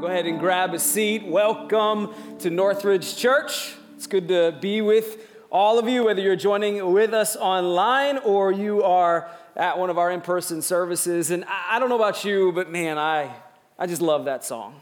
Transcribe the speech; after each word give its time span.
Go 0.00 0.06
ahead 0.06 0.26
and 0.26 0.38
grab 0.38 0.74
a 0.74 0.78
seat. 0.78 1.26
Welcome 1.26 2.14
to 2.38 2.50
Northridge 2.50 3.16
Church. 3.16 3.74
It's 3.96 4.06
good 4.06 4.28
to 4.28 4.56
be 4.60 4.80
with 4.80 5.26
all 5.50 5.76
of 5.80 5.88
you, 5.88 6.04
whether 6.04 6.20
you're 6.20 6.36
joining 6.36 6.92
with 6.92 7.12
us 7.12 7.34
online 7.34 8.18
or 8.18 8.52
you 8.52 8.84
are 8.84 9.28
at 9.56 9.76
one 9.76 9.90
of 9.90 9.98
our 9.98 10.12
in 10.12 10.20
person 10.20 10.62
services. 10.62 11.32
And 11.32 11.44
I 11.46 11.80
don't 11.80 11.88
know 11.88 11.96
about 11.96 12.24
you, 12.24 12.52
but 12.52 12.70
man, 12.70 12.96
I, 12.96 13.34
I 13.76 13.88
just 13.88 14.00
love 14.00 14.26
that 14.26 14.44
song, 14.44 14.80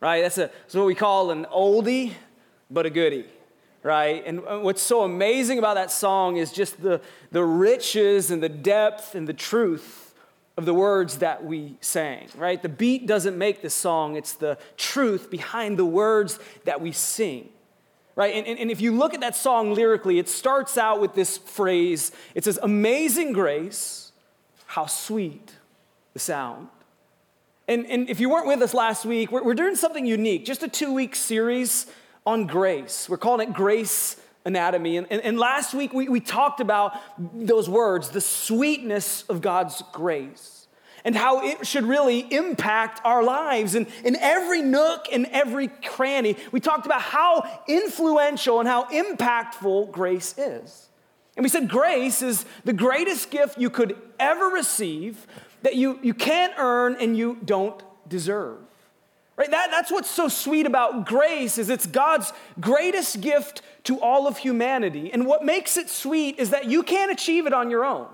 right? 0.00 0.22
That's, 0.22 0.38
a, 0.38 0.50
that's 0.62 0.74
what 0.74 0.86
we 0.86 0.96
call 0.96 1.30
an 1.30 1.44
oldie, 1.44 2.12
but 2.68 2.84
a 2.84 2.90
goodie 2.90 3.26
right? 3.84 4.22
And 4.24 4.44
what's 4.62 4.80
so 4.80 5.02
amazing 5.02 5.58
about 5.58 5.74
that 5.74 5.90
song 5.90 6.36
is 6.36 6.52
just 6.52 6.80
the, 6.80 7.00
the 7.32 7.42
riches 7.44 8.30
and 8.30 8.40
the 8.40 8.48
depth 8.48 9.16
and 9.16 9.28
the 9.28 9.32
truth 9.32 10.01
of 10.56 10.64
the 10.66 10.74
words 10.74 11.18
that 11.18 11.44
we 11.44 11.76
sang, 11.80 12.28
right? 12.36 12.60
The 12.62 12.68
beat 12.68 13.06
doesn't 13.06 13.38
make 13.38 13.62
the 13.62 13.70
song, 13.70 14.16
it's 14.16 14.34
the 14.34 14.58
truth 14.76 15.30
behind 15.30 15.78
the 15.78 15.84
words 15.84 16.38
that 16.64 16.80
we 16.80 16.92
sing, 16.92 17.48
right? 18.16 18.34
And, 18.34 18.46
and, 18.46 18.58
and, 18.58 18.70
if 18.70 18.80
you 18.80 18.92
look 18.92 19.14
at 19.14 19.20
that 19.20 19.34
song 19.34 19.72
lyrically, 19.72 20.18
it 20.18 20.28
starts 20.28 20.76
out 20.76 21.00
with 21.00 21.14
this 21.14 21.38
phrase 21.38 22.12
it 22.34 22.44
says, 22.44 22.58
Amazing 22.62 23.32
grace, 23.32 24.12
how 24.66 24.86
sweet 24.86 25.52
the 26.12 26.18
sound. 26.18 26.68
And, 27.68 27.86
and 27.86 28.10
if 28.10 28.20
you 28.20 28.28
weren't 28.28 28.46
with 28.46 28.60
us 28.60 28.74
last 28.74 29.06
week, 29.06 29.32
we're, 29.32 29.42
we're 29.42 29.54
doing 29.54 29.76
something 29.76 30.04
unique, 30.04 30.44
just 30.44 30.62
a 30.62 30.68
two 30.68 30.92
week 30.92 31.14
series 31.14 31.86
on 32.26 32.46
grace. 32.46 33.08
We're 33.08 33.16
calling 33.16 33.48
it 33.48 33.54
Grace 33.54 34.16
Anatomy. 34.44 34.96
And, 34.96 35.06
and, 35.10 35.20
and 35.22 35.38
last 35.38 35.74
week 35.74 35.92
we, 35.92 36.08
we 36.08 36.20
talked 36.20 36.60
about 36.60 36.94
those 37.18 37.68
words, 37.68 38.10
the 38.10 38.20
sweetness 38.20 39.22
of 39.28 39.40
God's 39.40 39.82
grace, 39.92 40.66
and 41.04 41.16
how 41.16 41.44
it 41.44 41.66
should 41.66 41.84
really 41.84 42.20
impact 42.32 43.00
our 43.04 43.22
lives. 43.22 43.74
And 43.74 43.86
in 44.04 44.16
every 44.16 44.62
nook 44.62 45.06
and 45.12 45.26
every 45.26 45.68
cranny, 45.68 46.36
we 46.50 46.60
talked 46.60 46.86
about 46.86 47.02
how 47.02 47.62
influential 47.68 48.60
and 48.60 48.68
how 48.68 48.84
impactful 48.84 49.90
grace 49.92 50.36
is. 50.38 50.88
And 51.36 51.44
we 51.44 51.48
said 51.48 51.68
grace 51.68 52.22
is 52.22 52.44
the 52.64 52.72
greatest 52.72 53.30
gift 53.30 53.58
you 53.58 53.70
could 53.70 53.96
ever 54.20 54.46
receive 54.46 55.26
that 55.62 55.76
you, 55.76 55.98
you 56.02 56.14
can't 56.14 56.52
earn 56.58 56.96
and 57.00 57.16
you 57.16 57.38
don't 57.44 57.82
deserve. 58.08 58.58
Right? 59.42 59.50
That, 59.50 59.72
that's 59.72 59.90
what's 59.90 60.08
so 60.08 60.28
sweet 60.28 60.66
about 60.66 61.04
grace 61.04 61.58
is 61.58 61.68
it's 61.68 61.84
God's 61.84 62.32
greatest 62.60 63.20
gift 63.20 63.62
to 63.82 63.98
all 63.98 64.28
of 64.28 64.36
humanity. 64.36 65.12
And 65.12 65.26
what 65.26 65.44
makes 65.44 65.76
it 65.76 65.90
sweet 65.90 66.38
is 66.38 66.50
that 66.50 66.66
you 66.66 66.84
can't 66.84 67.10
achieve 67.10 67.48
it 67.48 67.52
on 67.52 67.68
your 67.68 67.84
own. 67.84 68.06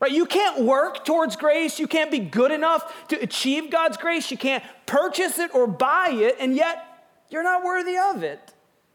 Right? 0.00 0.12
You 0.12 0.24
can't 0.24 0.64
work 0.64 1.04
towards 1.04 1.36
grace. 1.36 1.78
You 1.78 1.86
can't 1.86 2.10
be 2.10 2.20
good 2.20 2.50
enough 2.50 3.06
to 3.08 3.20
achieve 3.20 3.70
God's 3.70 3.98
grace. 3.98 4.30
You 4.30 4.38
can't 4.38 4.64
purchase 4.86 5.38
it 5.38 5.54
or 5.54 5.66
buy 5.66 6.08
it, 6.08 6.36
and 6.40 6.56
yet 6.56 6.82
you're 7.28 7.42
not 7.42 7.62
worthy 7.62 7.98
of 7.98 8.22
it. 8.22 8.54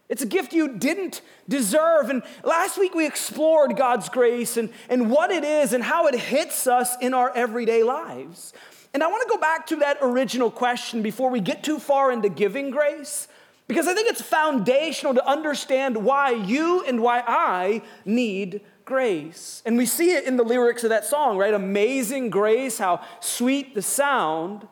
It's 0.09 0.23
a 0.23 0.25
gift 0.25 0.53
you 0.53 0.80
didn't 0.80 1.22
deserve. 1.48 2.09
And 2.09 2.23
last 2.44 2.80
week 2.80 2.95
we 2.95 3.05
explored 3.05 3.78
God's 3.78 4.09
grace 4.09 4.58
and, 4.58 4.72
and 4.89 5.11
what 5.11 5.30
it 5.30 5.44
is 5.44 5.73
and 5.73 5.83
how 5.83 6.08
it 6.08 6.16
hits 6.16 6.66
us 6.66 6.95
in 7.02 7.14
our 7.14 7.31
everyday 7.36 7.83
lives. 7.83 8.52
And 8.97 9.03
I 9.03 9.07
want 9.09 9.21
to 9.21 9.29
go 9.29 9.39
back 9.39 9.67
to 9.67 9.75
that 9.75 9.99
original 10.01 10.49
question 10.49 11.03
before 11.03 11.29
we 11.29 11.39
get 11.39 11.61
too 11.61 11.77
far 11.77 12.11
into 12.11 12.29
giving 12.29 12.71
grace, 12.71 13.27
because 13.67 13.87
I 13.87 13.93
think 13.93 14.09
it's 14.09 14.23
foundational 14.23 15.13
to 15.13 15.23
understand 15.23 16.03
why 16.03 16.31
you 16.31 16.83
and 16.83 16.99
why 16.99 17.23
I 17.27 17.83
need 18.05 18.61
grace. 18.85 19.61
And 19.67 19.77
we 19.77 19.85
see 19.85 20.13
it 20.13 20.23
in 20.23 20.35
the 20.35 20.43
lyrics 20.43 20.83
of 20.83 20.89
that 20.89 21.05
song, 21.05 21.37
right? 21.37 21.53
Amazing 21.53 22.31
grace, 22.31 22.79
how 22.79 23.01
sweet 23.19 23.75
the 23.75 23.83
sound 23.83 24.67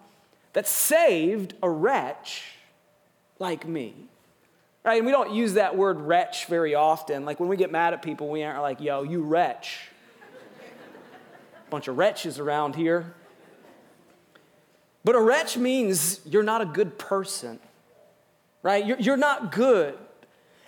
that 0.53 0.67
saved 0.67 1.53
a 1.61 1.69
wretch 1.69 2.45
like 3.37 3.67
me. 3.67 3.93
Right? 4.83 4.97
And 4.97 5.05
we 5.05 5.11
don't 5.11 5.35
use 5.35 5.53
that 5.53 5.77
word 5.77 6.01
wretch 6.01 6.47
very 6.47 6.73
often. 6.73 7.25
Like 7.25 7.39
when 7.39 7.47
we 7.47 7.57
get 7.57 7.71
mad 7.71 7.93
at 7.93 8.01
people, 8.01 8.29
we 8.29 8.41
aren't 8.41 8.63
like, 8.63 8.81
yo, 8.81 9.03
you 9.03 9.21
wretch. 9.21 9.81
Bunch 11.69 11.87
of 11.87 11.99
wretches 11.99 12.39
around 12.39 12.73
here. 12.73 13.13
But 15.05 15.15
a 15.15 15.21
wretch 15.21 15.55
means 15.55 16.19
you're 16.25 16.43
not 16.43 16.61
a 16.61 16.65
good 16.65 16.97
person, 16.97 17.59
right? 18.63 18.83
You're, 18.83 18.99
you're 18.99 19.17
not 19.17 19.51
good. 19.51 19.95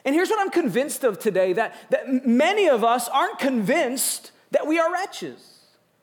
And 0.06 0.14
here's 0.14 0.30
what 0.30 0.40
I'm 0.40 0.52
convinced 0.52 1.04
of 1.04 1.18
today 1.18 1.54
that, 1.54 1.76
that 1.90 2.26
many 2.26 2.70
of 2.70 2.84
us 2.84 3.10
aren't 3.10 3.40
convinced 3.40 4.32
that 4.52 4.68
we 4.68 4.78
are 4.78 4.94
wretches. 4.94 5.56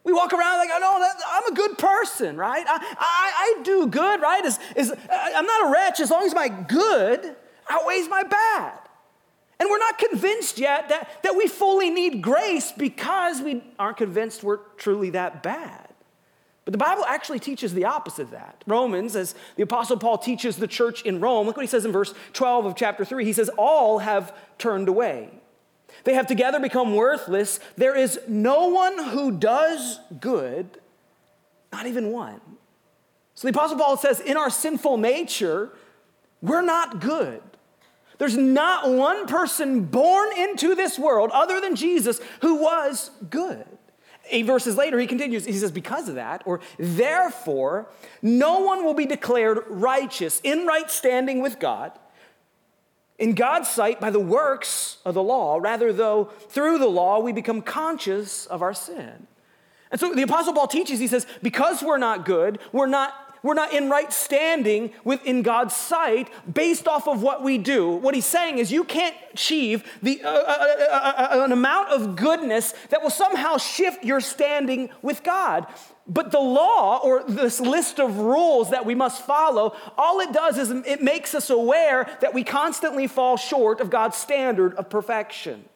We 0.02 0.12
walk 0.12 0.32
around 0.32 0.58
like, 0.58 0.68
oh, 0.72 0.78
no, 0.80 1.08
I'm 1.32 1.52
a 1.52 1.54
good 1.54 1.78
person, 1.78 2.36
right? 2.36 2.66
I, 2.68 2.96
I, 2.98 3.56
I 3.58 3.62
do 3.62 3.86
good, 3.86 4.20
right? 4.20 4.44
Is, 4.44 4.58
is, 4.76 4.92
I'm 5.10 5.46
not 5.46 5.68
a 5.68 5.72
wretch 5.72 6.00
as 6.00 6.10
long 6.10 6.26
as 6.26 6.34
my 6.34 6.48
good 6.48 7.36
outweighs 7.70 8.08
my 8.08 8.24
bad. 8.24 8.78
And 9.60 9.70
we're 9.70 9.78
not 9.78 9.96
convinced 9.96 10.58
yet 10.58 10.88
that, 10.88 11.22
that 11.22 11.36
we 11.36 11.46
fully 11.46 11.88
need 11.88 12.20
grace 12.20 12.72
because 12.72 13.40
we 13.40 13.62
aren't 13.78 13.96
convinced 13.96 14.42
we're 14.42 14.58
truly 14.76 15.10
that 15.10 15.44
bad. 15.44 15.93
But 16.64 16.72
the 16.72 16.78
Bible 16.78 17.04
actually 17.06 17.40
teaches 17.40 17.74
the 17.74 17.84
opposite 17.84 18.22
of 18.22 18.30
that. 18.30 18.64
Romans, 18.66 19.16
as 19.16 19.34
the 19.56 19.62
Apostle 19.62 19.98
Paul 19.98 20.16
teaches 20.16 20.56
the 20.56 20.66
church 20.66 21.02
in 21.02 21.20
Rome, 21.20 21.46
look 21.46 21.56
what 21.56 21.62
he 21.62 21.68
says 21.68 21.84
in 21.84 21.92
verse 21.92 22.14
12 22.32 22.64
of 22.64 22.76
chapter 22.76 23.04
3. 23.04 23.24
He 23.24 23.34
says, 23.34 23.50
All 23.58 23.98
have 23.98 24.34
turned 24.56 24.88
away. 24.88 25.28
They 26.04 26.14
have 26.14 26.26
together 26.26 26.58
become 26.58 26.94
worthless. 26.94 27.60
There 27.76 27.94
is 27.94 28.18
no 28.26 28.68
one 28.68 28.98
who 29.10 29.30
does 29.32 30.00
good, 30.20 30.80
not 31.72 31.86
even 31.86 32.10
one. 32.10 32.40
So 33.34 33.46
the 33.46 33.52
Apostle 33.52 33.78
Paul 33.78 33.96
says, 33.96 34.20
In 34.20 34.36
our 34.36 34.50
sinful 34.50 34.96
nature, 34.96 35.70
we're 36.40 36.62
not 36.62 37.00
good. 37.00 37.42
There's 38.18 38.36
not 38.36 38.90
one 38.90 39.26
person 39.26 39.84
born 39.84 40.30
into 40.38 40.74
this 40.74 40.98
world 40.98 41.30
other 41.32 41.60
than 41.60 41.74
Jesus 41.74 42.20
who 42.40 42.56
was 42.62 43.10
good. 43.28 43.66
Eight 44.30 44.46
verses 44.46 44.76
later, 44.76 44.98
he 44.98 45.06
continues, 45.06 45.44
he 45.44 45.52
says, 45.52 45.70
Because 45.70 46.08
of 46.08 46.14
that, 46.14 46.42
or 46.46 46.60
therefore, 46.78 47.86
no 48.22 48.60
one 48.60 48.84
will 48.84 48.94
be 48.94 49.06
declared 49.06 49.64
righteous 49.68 50.40
in 50.42 50.66
right 50.66 50.90
standing 50.90 51.42
with 51.42 51.58
God 51.58 51.92
in 53.18 53.34
God's 53.34 53.68
sight 53.68 54.00
by 54.00 54.10
the 54.10 54.20
works 54.20 54.98
of 55.04 55.14
the 55.14 55.22
law, 55.22 55.58
rather, 55.58 55.92
though 55.92 56.26
through 56.48 56.78
the 56.78 56.86
law 56.86 57.20
we 57.20 57.32
become 57.32 57.62
conscious 57.62 58.46
of 58.46 58.62
our 58.62 58.74
sin. 58.74 59.26
And 59.90 60.00
so 60.00 60.12
the 60.12 60.22
Apostle 60.22 60.52
Paul 60.52 60.66
teaches, 60.66 60.98
he 60.98 61.06
says, 61.06 61.26
because 61.42 61.82
we're 61.82 61.98
not 61.98 62.24
good, 62.24 62.58
we're 62.72 62.86
not 62.86 63.14
we're 63.44 63.54
not 63.54 63.74
in 63.74 63.90
right 63.90 64.10
standing 64.10 64.90
within 65.04 65.42
God's 65.42 65.76
sight 65.76 66.30
based 66.52 66.88
off 66.88 67.06
of 67.06 67.22
what 67.22 67.42
we 67.42 67.58
do. 67.58 67.90
What 67.90 68.14
he's 68.14 68.24
saying 68.24 68.56
is 68.56 68.72
you 68.72 68.84
can't 68.84 69.14
achieve 69.34 69.84
the, 70.02 70.22
uh, 70.24 70.28
uh, 70.28 70.66
uh, 70.90 71.12
uh, 71.40 71.44
an 71.44 71.52
amount 71.52 71.90
of 71.90 72.16
goodness 72.16 72.72
that 72.88 73.02
will 73.02 73.10
somehow 73.10 73.58
shift 73.58 74.02
your 74.02 74.22
standing 74.22 74.88
with 75.02 75.22
God. 75.22 75.66
But 76.06 76.32
the 76.32 76.40
law, 76.40 77.00
or 77.04 77.22
this 77.22 77.60
list 77.60 78.00
of 78.00 78.16
rules 78.16 78.70
that 78.70 78.86
we 78.86 78.94
must 78.94 79.26
follow, 79.26 79.76
all 79.98 80.20
it 80.20 80.32
does 80.32 80.56
is 80.56 80.70
it 80.70 81.02
makes 81.02 81.34
us 81.34 81.50
aware 81.50 82.08
that 82.22 82.32
we 82.32 82.44
constantly 82.44 83.06
fall 83.06 83.36
short 83.36 83.80
of 83.80 83.90
God's 83.90 84.16
standard 84.16 84.74
of 84.76 84.88
perfection. 84.88 85.66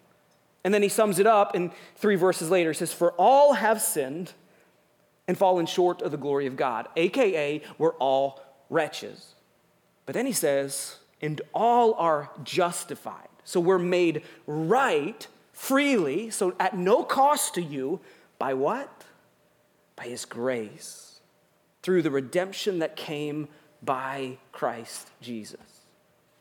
And 0.65 0.73
then 0.73 0.83
he 0.83 0.89
sums 0.89 1.19
it 1.19 1.27
up 1.27 1.55
in 1.55 1.71
three 1.97 2.17
verses 2.17 2.50
later. 2.50 2.71
He 2.71 2.79
says, 2.79 2.95
For 2.95 3.12
all 3.12 3.53
have 3.53 3.83
sinned 3.83 4.33
and 5.28 5.39
fallen 5.39 5.66
short 5.66 6.03
of 6.03 6.11
the 6.11 6.16
glory 6.16 6.47
of 6.47 6.56
God, 6.56 6.89
aka 6.97 7.62
we're 7.77 7.94
all 7.94 8.43
wretches. 8.71 9.34
But 10.06 10.15
then 10.15 10.27
he 10.27 10.33
says, 10.33 10.97
and 11.21 11.41
all 11.53 11.94
are 11.94 12.31
justified. 12.43 13.28
So 13.44 13.61
we're 13.61 13.78
made 13.78 14.22
right 14.47 15.27
freely, 15.53 16.31
so 16.31 16.55
at 16.59 16.77
no 16.77 17.03
cost 17.03 17.55
to 17.55 17.62
you, 17.62 18.00
by 18.38 18.55
what? 18.55 19.05
By 19.97 20.05
his 20.05 20.25
grace, 20.25 21.21
through 21.83 22.03
the 22.03 22.11
redemption 22.11 22.78
that 22.78 22.97
came 22.97 23.49
by 23.83 24.38
Christ 24.53 25.11
Jesus. 25.20 25.61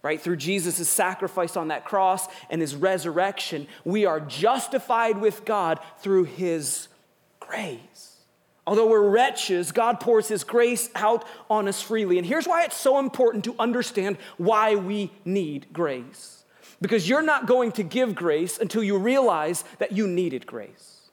Right? 0.04 0.22
Through 0.22 0.38
Jesus' 0.38 0.88
sacrifice 0.88 1.58
on 1.58 1.70
that 1.70 1.84
cross 1.84 2.28
and 2.50 2.62
his 2.62 2.76
resurrection, 2.76 3.68
we 3.84 4.06
are 4.06 4.20
justified 4.20 5.18
with 5.18 5.44
God 5.44 5.80
through 6.00 6.26
his 6.26 6.88
grace. 7.40 8.17
Although 8.68 8.88
we're 8.88 9.10
wretches, 9.10 9.72
God 9.72 10.02
pours 10.02 10.28
His 10.28 10.44
grace 10.44 10.90
out 10.94 11.26
on 11.50 11.70
us 11.70 11.82
freely. 11.82 12.18
And 12.18 12.28
here's 12.28 12.46
why 12.46 12.66
it's 12.66 12.76
so 12.76 13.00
important 13.00 13.46
to 13.46 13.56
understand 13.58 14.18
why 14.36 14.76
we 14.76 15.10
need 15.24 15.68
grace. 15.72 16.44
Because 16.82 17.08
you're 17.08 17.22
not 17.22 17.48
going 17.48 17.72
to 17.72 17.84
give 17.84 18.14
grace 18.14 18.60
until 18.60 18.84
you 18.84 18.98
realize 18.98 19.64
that 19.80 19.94
you 19.94 20.06
needed 20.06 20.46
grace. 20.46 21.10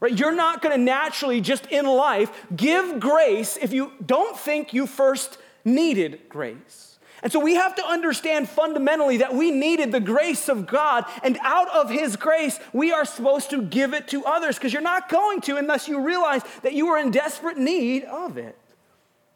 Right? 0.00 0.18
You're 0.18 0.34
not 0.34 0.62
going 0.62 0.76
to 0.76 0.82
naturally, 0.82 1.42
just 1.42 1.66
in 1.66 1.84
life, 1.84 2.30
give 2.56 2.98
grace 3.00 3.58
if 3.60 3.74
you 3.74 3.92
don't 4.04 4.36
think 4.36 4.72
you 4.72 4.86
first 4.86 5.36
needed 5.62 6.20
grace. 6.30 6.93
And 7.24 7.32
so 7.32 7.40
we 7.40 7.54
have 7.54 7.74
to 7.76 7.86
understand 7.86 8.50
fundamentally 8.50 9.16
that 9.16 9.34
we 9.34 9.50
needed 9.50 9.92
the 9.92 9.98
grace 9.98 10.50
of 10.50 10.66
God, 10.66 11.06
and 11.22 11.38
out 11.40 11.74
of 11.74 11.88
His 11.88 12.16
grace, 12.16 12.60
we 12.74 12.92
are 12.92 13.06
supposed 13.06 13.48
to 13.50 13.62
give 13.62 13.94
it 13.94 14.06
to 14.08 14.24
others 14.26 14.56
because 14.56 14.74
you're 14.74 14.82
not 14.82 15.08
going 15.08 15.40
to 15.42 15.56
unless 15.56 15.88
you 15.88 16.04
realize 16.04 16.42
that 16.62 16.74
you 16.74 16.88
are 16.88 16.98
in 16.98 17.10
desperate 17.10 17.56
need 17.56 18.04
of 18.04 18.36
it. 18.36 18.58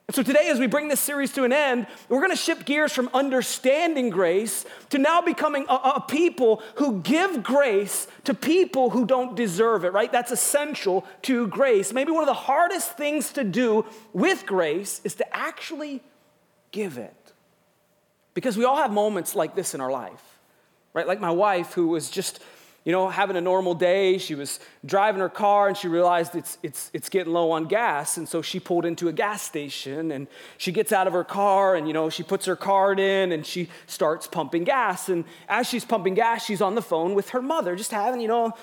And 0.06 0.14
so 0.14 0.23
today, 0.23 0.49
as 0.49 0.58
we 0.58 0.67
bring 0.67 0.88
this 0.88 1.00
series 1.00 1.32
to 1.32 1.44
an 1.44 1.52
end, 1.52 1.87
we're 2.11 2.20
going 2.20 2.31
to 2.31 2.37
shift 2.37 2.67
gears 2.67 2.93
from 2.93 3.08
understanding 3.12 4.11
grace 4.11 4.67
to 4.90 4.99
now 4.99 5.23
becoming 5.23 5.64
a, 5.69 5.75
a, 5.75 6.05
people 6.06 6.62
who 6.76 7.00
give 7.00 7.43
grace 7.43 8.06
to 8.25 8.32
people 8.32 8.88
who 8.90 9.05
don't 9.06 9.35
deserve 9.35 9.85
it, 9.85 9.93
right? 9.93 10.11
That's 10.11 10.31
essential 10.31 11.06
to 11.23 11.46
grace. 11.49 11.93
Maybe 11.93 12.11
one 12.11 12.23
of 12.23 12.26
the 12.26 12.35
hardest 12.35 12.96
things 12.96 13.32
to 13.32 13.44
do 13.44 13.85
with 14.14 14.46
grace 14.46 15.02
is 15.05 15.14
to 15.17 15.37
actually 15.37 16.02
give 16.70 16.96
it. 16.96 17.27
Because 18.38 18.56
we 18.56 18.64
all 18.64 18.76
have 18.76 18.93
moments 18.93 19.35
like 19.35 19.56
this 19.56 19.75
in 19.75 19.81
our 19.81 19.90
life, 19.90 20.23
right? 20.94 21.08
Like 21.08 21.19
my 21.19 21.32
wife, 21.32 21.73
who 21.73 21.88
was 21.88 22.08
just 22.08 22.38
you 22.85 22.93
know, 22.93 23.11
having 23.11 23.37
a 23.37 23.40
normal 23.43 23.75
day. 23.75 24.17
She 24.17 24.35
was 24.35 24.61
driving 24.87 25.20
her 25.20 25.29
car 25.29 25.69
and 25.69 25.76
she 25.76 25.88
realized 25.88 26.35
it's, 26.35 26.56
it's, 26.62 26.90
it's 26.94 27.11
getting 27.11 27.35
low 27.35 27.50
on 27.50 27.67
gas. 27.67 28.17
And 28.17 28.26
so 28.26 28.40
she 28.40 28.58
pulled 28.58 28.87
into 28.87 29.08
a 29.08 29.12
gas 29.12 29.43
station 29.43 30.11
and 30.11 30.26
she 30.56 30.73
gets 30.73 30.90
out 30.90 31.06
of 31.06 31.12
her 31.12 31.23
car 31.23 31.75
and, 31.75 31.87
you 31.87 31.93
know, 31.93 32.08
she 32.08 32.23
puts 32.23 32.46
her 32.46 32.56
card 32.56 32.99
in 32.99 33.32
and 33.32 33.44
she 33.44 33.69
starts 33.87 34.26
pumping 34.26 34.64
gas. 34.64 35.11
And 35.11 35.25
as 35.50 35.69
she's 35.69 35.85
pumping 35.85 36.14
gas, 36.14 36.46
she's 36.46 36.62
on 36.62 36.76
the 36.76 36.81
phone 36.81 37.14
with 37.14 37.29
her 37.31 37.43
mother, 37.43 37.76
just 37.76 37.90
having, 37.90 38.23
you 38.23 38.29
know, 38.29 38.55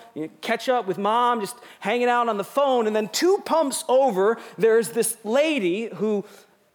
catch 0.41 0.69
up 0.69 0.87
with 0.87 0.97
mom, 0.97 1.39
just 1.39 1.57
hanging 1.79 2.09
out 2.09 2.27
on 2.27 2.37
the 2.37 2.43
phone. 2.43 2.87
And 2.87 2.95
then 2.95 3.09
two 3.09 3.43
pumps 3.45 3.83
over, 3.87 4.39
there's 4.57 4.89
this 4.89 5.17
lady 5.23 5.89
who 5.93 6.25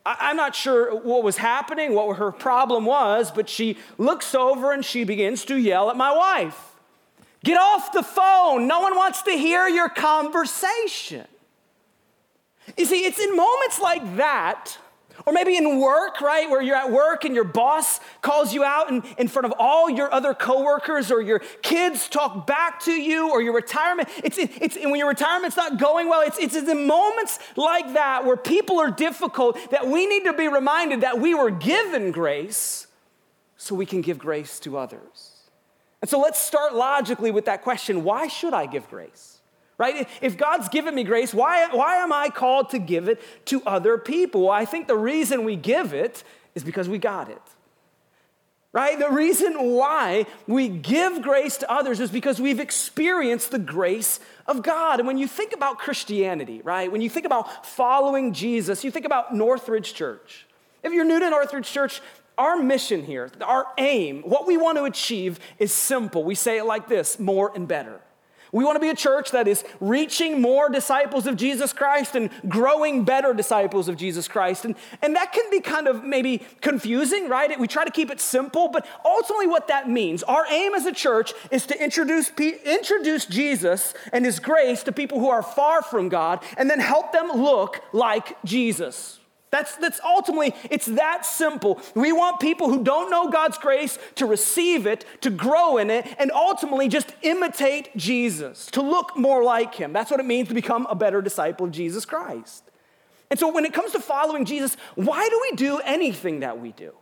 I'm 0.04 0.36
not 0.36 0.54
sure 0.54 0.94
what 0.96 1.22
was 1.22 1.36
happening, 1.36 1.94
what 1.94 2.16
her 2.16 2.32
problem 2.32 2.86
was, 2.86 3.30
but 3.30 3.48
she 3.48 3.76
looks 3.98 4.34
over 4.34 4.72
and 4.72 4.84
she 4.84 5.04
begins 5.04 5.44
to 5.46 5.56
yell 5.56 5.90
at 5.90 5.96
my 5.96 6.14
wife. 6.14 6.58
Get 7.44 7.58
off 7.58 7.92
the 7.92 8.02
phone. 8.02 8.66
No 8.66 8.80
one 8.80 8.96
wants 8.96 9.22
to 9.22 9.32
hear 9.32 9.68
your 9.68 9.88
conversation. 9.88 11.26
You 12.76 12.84
see, 12.84 13.04
it's 13.04 13.18
in 13.18 13.34
moments 13.34 13.80
like 13.80 14.16
that, 14.16 14.76
or 15.30 15.32
maybe 15.32 15.56
in 15.56 15.78
work, 15.78 16.20
right, 16.20 16.50
where 16.50 16.60
you're 16.60 16.74
at 16.74 16.90
work 16.90 17.24
and 17.24 17.36
your 17.36 17.44
boss 17.44 18.00
calls 18.20 18.52
you 18.52 18.64
out 18.64 18.90
in, 18.90 19.00
in 19.16 19.28
front 19.28 19.46
of 19.46 19.54
all 19.60 19.88
your 19.88 20.12
other 20.12 20.34
coworkers, 20.34 21.12
or 21.12 21.22
your 21.22 21.38
kids 21.62 22.08
talk 22.08 22.48
back 22.48 22.80
to 22.80 22.90
you, 22.90 23.30
or 23.30 23.40
your 23.40 23.52
retirement. 23.52 24.08
It's, 24.24 24.38
it's 24.38 24.74
when 24.76 24.96
your 24.96 25.08
retirement's 25.08 25.56
not 25.56 25.78
going 25.78 26.08
well, 26.08 26.22
it's, 26.22 26.36
it's 26.36 26.56
in 26.56 26.84
moments 26.84 27.38
like 27.54 27.92
that 27.92 28.24
where 28.24 28.36
people 28.36 28.80
are 28.80 28.90
difficult 28.90 29.70
that 29.70 29.86
we 29.86 30.08
need 30.08 30.24
to 30.24 30.32
be 30.32 30.48
reminded 30.48 31.02
that 31.02 31.20
we 31.20 31.32
were 31.32 31.52
given 31.52 32.10
grace 32.10 32.88
so 33.56 33.76
we 33.76 33.86
can 33.86 34.00
give 34.00 34.18
grace 34.18 34.58
to 34.58 34.76
others. 34.76 35.42
And 36.02 36.10
so 36.10 36.18
let's 36.18 36.40
start 36.40 36.74
logically 36.74 37.30
with 37.30 37.44
that 37.44 37.62
question 37.62 38.02
why 38.02 38.26
should 38.26 38.52
I 38.52 38.66
give 38.66 38.88
grace? 38.90 39.39
Right? 39.80 40.06
If 40.20 40.36
God's 40.36 40.68
given 40.68 40.94
me 40.94 41.04
grace, 41.04 41.32
why, 41.32 41.66
why 41.70 41.96
am 41.96 42.12
I 42.12 42.28
called 42.28 42.68
to 42.70 42.78
give 42.78 43.08
it 43.08 43.18
to 43.46 43.62
other 43.64 43.96
people? 43.96 44.42
Well, 44.42 44.50
I 44.50 44.66
think 44.66 44.86
the 44.86 44.96
reason 44.96 45.42
we 45.42 45.56
give 45.56 45.94
it 45.94 46.22
is 46.54 46.62
because 46.62 46.86
we 46.86 46.98
got 46.98 47.30
it. 47.30 47.40
Right? 48.72 48.98
The 48.98 49.08
reason 49.08 49.54
why 49.72 50.26
we 50.46 50.68
give 50.68 51.22
grace 51.22 51.56
to 51.56 51.72
others 51.72 51.98
is 51.98 52.10
because 52.10 52.38
we've 52.38 52.60
experienced 52.60 53.52
the 53.52 53.58
grace 53.58 54.20
of 54.46 54.62
God. 54.62 55.00
And 55.00 55.06
when 55.06 55.16
you 55.16 55.26
think 55.26 55.54
about 55.54 55.78
Christianity, 55.78 56.60
right? 56.60 56.92
When 56.92 57.00
you 57.00 57.08
think 57.08 57.24
about 57.24 57.64
following 57.64 58.34
Jesus, 58.34 58.84
you 58.84 58.90
think 58.90 59.06
about 59.06 59.34
Northridge 59.34 59.94
Church. 59.94 60.46
If 60.82 60.92
you're 60.92 61.06
new 61.06 61.20
to 61.20 61.30
Northridge 61.30 61.72
Church, 61.72 62.02
our 62.36 62.58
mission 62.58 63.02
here, 63.02 63.30
our 63.40 63.64
aim, 63.78 64.24
what 64.24 64.46
we 64.46 64.58
want 64.58 64.76
to 64.76 64.84
achieve 64.84 65.40
is 65.58 65.72
simple. 65.72 66.22
We 66.22 66.34
say 66.34 66.58
it 66.58 66.64
like 66.64 66.86
this 66.86 67.18
more 67.18 67.50
and 67.54 67.66
better. 67.66 68.02
We 68.52 68.64
want 68.64 68.76
to 68.76 68.80
be 68.80 68.88
a 68.88 68.94
church 68.94 69.30
that 69.30 69.46
is 69.46 69.64
reaching 69.78 70.40
more 70.40 70.68
disciples 70.68 71.26
of 71.26 71.36
Jesus 71.36 71.72
Christ 71.72 72.16
and 72.16 72.30
growing 72.48 73.04
better 73.04 73.32
disciples 73.32 73.88
of 73.88 73.96
Jesus 73.96 74.26
Christ. 74.26 74.64
And, 74.64 74.74
and 75.02 75.14
that 75.14 75.32
can 75.32 75.48
be 75.50 75.60
kind 75.60 75.86
of 75.86 76.02
maybe 76.04 76.42
confusing, 76.60 77.28
right? 77.28 77.58
We 77.58 77.68
try 77.68 77.84
to 77.84 77.90
keep 77.90 78.10
it 78.10 78.20
simple, 78.20 78.68
but 78.68 78.86
ultimately, 79.04 79.46
what 79.46 79.68
that 79.68 79.88
means, 79.88 80.22
our 80.24 80.46
aim 80.50 80.74
as 80.74 80.86
a 80.86 80.92
church 80.92 81.32
is 81.50 81.66
to 81.66 81.82
introduce, 81.82 82.30
introduce 82.38 83.26
Jesus 83.26 83.94
and 84.12 84.24
his 84.24 84.40
grace 84.40 84.82
to 84.84 84.92
people 84.92 85.20
who 85.20 85.28
are 85.28 85.42
far 85.42 85.82
from 85.82 86.08
God 86.08 86.42
and 86.56 86.68
then 86.68 86.80
help 86.80 87.12
them 87.12 87.28
look 87.28 87.82
like 87.92 88.36
Jesus. 88.44 89.19
That's, 89.50 89.74
that's 89.76 90.00
ultimately, 90.04 90.54
it's 90.70 90.86
that 90.86 91.26
simple. 91.26 91.80
We 91.94 92.12
want 92.12 92.38
people 92.38 92.70
who 92.70 92.84
don't 92.84 93.10
know 93.10 93.30
God's 93.30 93.58
grace 93.58 93.98
to 94.14 94.26
receive 94.26 94.86
it, 94.86 95.04
to 95.22 95.30
grow 95.30 95.76
in 95.76 95.90
it, 95.90 96.06
and 96.18 96.30
ultimately 96.30 96.88
just 96.88 97.12
imitate 97.22 97.96
Jesus, 97.96 98.66
to 98.66 98.80
look 98.82 99.16
more 99.16 99.42
like 99.42 99.74
him. 99.74 99.92
That's 99.92 100.10
what 100.10 100.20
it 100.20 100.26
means 100.26 100.48
to 100.48 100.54
become 100.54 100.86
a 100.88 100.94
better 100.94 101.20
disciple 101.20 101.66
of 101.66 101.72
Jesus 101.72 102.04
Christ. 102.04 102.62
And 103.28 103.38
so 103.38 103.52
when 103.52 103.64
it 103.64 103.72
comes 103.72 103.92
to 103.92 104.00
following 104.00 104.44
Jesus, 104.44 104.76
why 104.94 105.28
do 105.28 105.40
we 105.50 105.56
do 105.56 105.80
anything 105.80 106.40
that 106.40 106.60
we 106.60 106.70
do? 106.72 106.92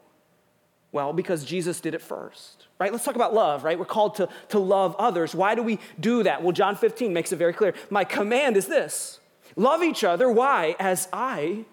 Well, 0.91 1.12
because 1.12 1.45
Jesus 1.45 1.81
did 1.81 1.95
it 1.95 2.00
first, 2.00 2.67
right? 2.79 2.91
Let's 2.91 3.05
talk 3.05 3.15
about 3.15 3.35
love, 3.35 3.62
right? 3.62 3.79
We're 3.79 3.85
called 3.85 4.15
to, 4.17 4.29
to 4.49 4.59
love 4.59 4.97
others. 4.99 5.35
Why 5.35 5.55
do 5.55 5.62
we 5.62 5.79
do 6.00 6.23
that? 6.23 6.43
Well, 6.43 6.53
John 6.53 6.77
15 6.77 7.12
makes 7.12 7.31
it 7.31 7.37
very 7.37 7.53
clear. 7.53 7.75
My 7.91 8.05
command 8.05 8.56
is 8.56 8.67
this 8.67 9.21
love 9.55 9.83
each 9.83 10.03
other. 10.03 10.31
Why? 10.31 10.77
As 10.79 11.09
I 11.12 11.67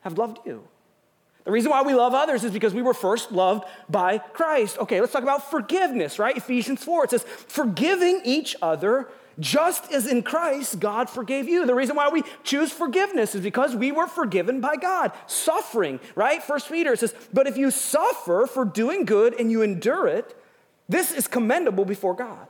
have 0.00 0.18
loved 0.18 0.38
you. 0.44 0.62
The 1.44 1.50
reason 1.50 1.70
why 1.70 1.82
we 1.82 1.94
love 1.94 2.14
others 2.14 2.44
is 2.44 2.52
because 2.52 2.74
we 2.74 2.82
were 2.82 2.94
first 2.94 3.32
loved 3.32 3.64
by 3.88 4.18
Christ. 4.18 4.78
Okay, 4.78 5.00
let's 5.00 5.12
talk 5.12 5.22
about 5.22 5.50
forgiveness, 5.50 6.18
right? 6.18 6.36
Ephesians 6.36 6.84
4, 6.84 7.04
it 7.04 7.10
says, 7.10 7.22
forgiving 7.24 8.20
each 8.24 8.54
other 8.60 9.08
just 9.38 9.90
as 9.90 10.06
in 10.06 10.22
Christ 10.22 10.80
God 10.80 11.08
forgave 11.08 11.48
you. 11.48 11.64
The 11.64 11.74
reason 11.74 11.96
why 11.96 12.10
we 12.10 12.22
choose 12.44 12.70
forgiveness 12.70 13.34
is 13.34 13.40
because 13.40 13.74
we 13.74 13.90
were 13.90 14.06
forgiven 14.06 14.60
by 14.60 14.76
God. 14.76 15.12
Suffering, 15.26 15.98
right? 16.14 16.42
First 16.42 16.68
Peter 16.68 16.94
says, 16.94 17.14
but 17.32 17.46
if 17.46 17.56
you 17.56 17.70
suffer 17.70 18.46
for 18.46 18.66
doing 18.66 19.06
good 19.06 19.38
and 19.38 19.50
you 19.50 19.62
endure 19.62 20.06
it, 20.06 20.36
this 20.88 21.10
is 21.10 21.26
commendable 21.26 21.86
before 21.86 22.14
God. 22.14 22.48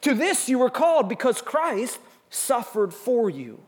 To 0.00 0.14
this 0.14 0.48
you 0.48 0.58
were 0.58 0.70
called 0.70 1.08
because 1.08 1.40
Christ 1.40 2.00
suffered 2.28 2.92
for 2.92 3.30
you 3.30 3.60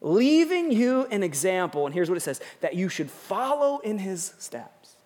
leaving 0.00 0.70
you 0.70 1.06
an 1.10 1.22
example. 1.22 1.86
And 1.86 1.94
here's 1.94 2.08
what 2.08 2.16
it 2.16 2.22
says 2.22 2.40
that 2.60 2.74
you 2.74 2.88
should 2.88 3.10
follow 3.10 3.78
in 3.78 3.98
his 3.98 4.34
steps. 4.38 4.96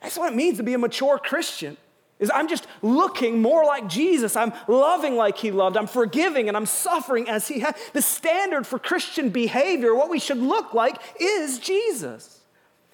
That's 0.00 0.16
what 0.16 0.32
it 0.32 0.36
means 0.36 0.58
to 0.58 0.62
be 0.62 0.74
a 0.74 0.78
mature 0.78 1.18
Christian. 1.18 1.76
Is 2.18 2.32
I'm 2.34 2.48
just 2.48 2.66
looking 2.82 3.40
more 3.40 3.64
like 3.64 3.88
Jesus. 3.88 4.34
I'm 4.34 4.52
loving 4.66 5.14
like 5.14 5.38
he 5.38 5.52
loved. 5.52 5.76
I'm 5.76 5.86
forgiving 5.86 6.48
and 6.48 6.56
I'm 6.56 6.66
suffering 6.66 7.28
as 7.28 7.46
he 7.46 7.60
had. 7.60 7.76
The 7.92 8.02
standard 8.02 8.66
for 8.66 8.78
Christian 8.78 9.30
behavior, 9.30 9.94
what 9.94 10.10
we 10.10 10.18
should 10.18 10.38
look 10.38 10.74
like, 10.74 10.96
is 11.20 11.60
Jesus. 11.60 12.40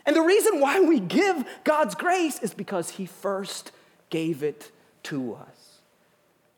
And 0.04 0.14
the 0.14 0.20
reason 0.20 0.60
why 0.60 0.80
we 0.80 1.00
give 1.00 1.42
God's 1.64 1.94
grace 1.94 2.38
is 2.40 2.52
because 2.52 2.90
he 2.90 3.06
first 3.06 3.72
gave 4.10 4.42
it 4.42 4.70
to 5.04 5.34
us. 5.34 5.80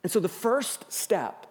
And 0.03 0.11
so 0.11 0.19
the 0.19 0.29
first 0.29 0.91
step 0.93 1.46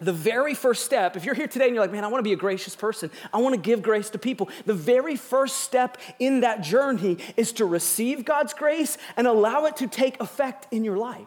the 0.00 0.12
very 0.12 0.54
first 0.54 0.84
step, 0.84 1.16
if 1.16 1.24
you're 1.24 1.34
here 1.34 1.48
today 1.48 1.66
and 1.66 1.74
you're 1.74 1.82
like, 1.82 1.92
man, 1.92 2.04
I 2.04 2.08
want 2.08 2.20
to 2.20 2.28
be 2.28 2.32
a 2.32 2.36
gracious 2.36 2.76
person, 2.76 3.10
I 3.32 3.38
want 3.38 3.54
to 3.54 3.60
give 3.60 3.82
grace 3.82 4.10
to 4.10 4.18
people, 4.18 4.48
the 4.64 4.74
very 4.74 5.16
first 5.16 5.56
step 5.58 5.98
in 6.18 6.40
that 6.40 6.60
journey 6.60 7.18
is 7.36 7.52
to 7.54 7.64
receive 7.64 8.24
God's 8.24 8.54
grace 8.54 8.96
and 9.16 9.26
allow 9.26 9.64
it 9.64 9.76
to 9.78 9.88
take 9.88 10.20
effect 10.20 10.66
in 10.72 10.84
your 10.84 10.96
life. 10.96 11.26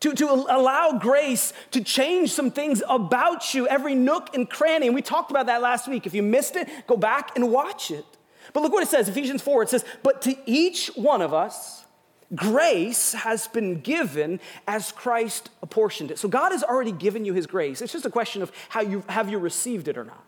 To, 0.00 0.12
to 0.12 0.26
allow 0.28 0.98
grace 0.98 1.52
to 1.70 1.82
change 1.82 2.32
some 2.32 2.50
things 2.50 2.82
about 2.88 3.54
you, 3.54 3.66
every 3.66 3.94
nook 3.94 4.34
and 4.34 4.48
cranny. 4.48 4.86
And 4.86 4.94
we 4.94 5.00
talked 5.00 5.30
about 5.30 5.46
that 5.46 5.62
last 5.62 5.88
week. 5.88 6.06
If 6.06 6.14
you 6.14 6.22
missed 6.22 6.54
it, 6.54 6.68
go 6.86 6.96
back 6.96 7.34
and 7.34 7.50
watch 7.50 7.90
it. 7.90 8.04
But 8.52 8.62
look 8.62 8.72
what 8.72 8.82
it 8.82 8.88
says 8.88 9.08
Ephesians 9.08 9.42
4 9.42 9.62
it 9.62 9.68
says, 9.70 9.84
But 10.02 10.22
to 10.22 10.36
each 10.44 10.88
one 10.96 11.22
of 11.22 11.32
us, 11.32 11.85
Grace 12.34 13.12
has 13.12 13.46
been 13.46 13.80
given 13.80 14.40
as 14.66 14.90
Christ 14.92 15.50
apportioned 15.62 16.10
it. 16.10 16.18
So 16.18 16.28
God 16.28 16.52
has 16.52 16.64
already 16.64 16.92
given 16.92 17.24
you 17.24 17.32
his 17.34 17.46
grace. 17.46 17.80
It's 17.80 17.92
just 17.92 18.06
a 18.06 18.10
question 18.10 18.42
of 18.42 18.50
how 18.68 18.80
you 18.80 19.04
have 19.08 19.30
you 19.30 19.38
received 19.38 19.86
it 19.88 19.96
or 19.96 20.04
not. 20.04 20.24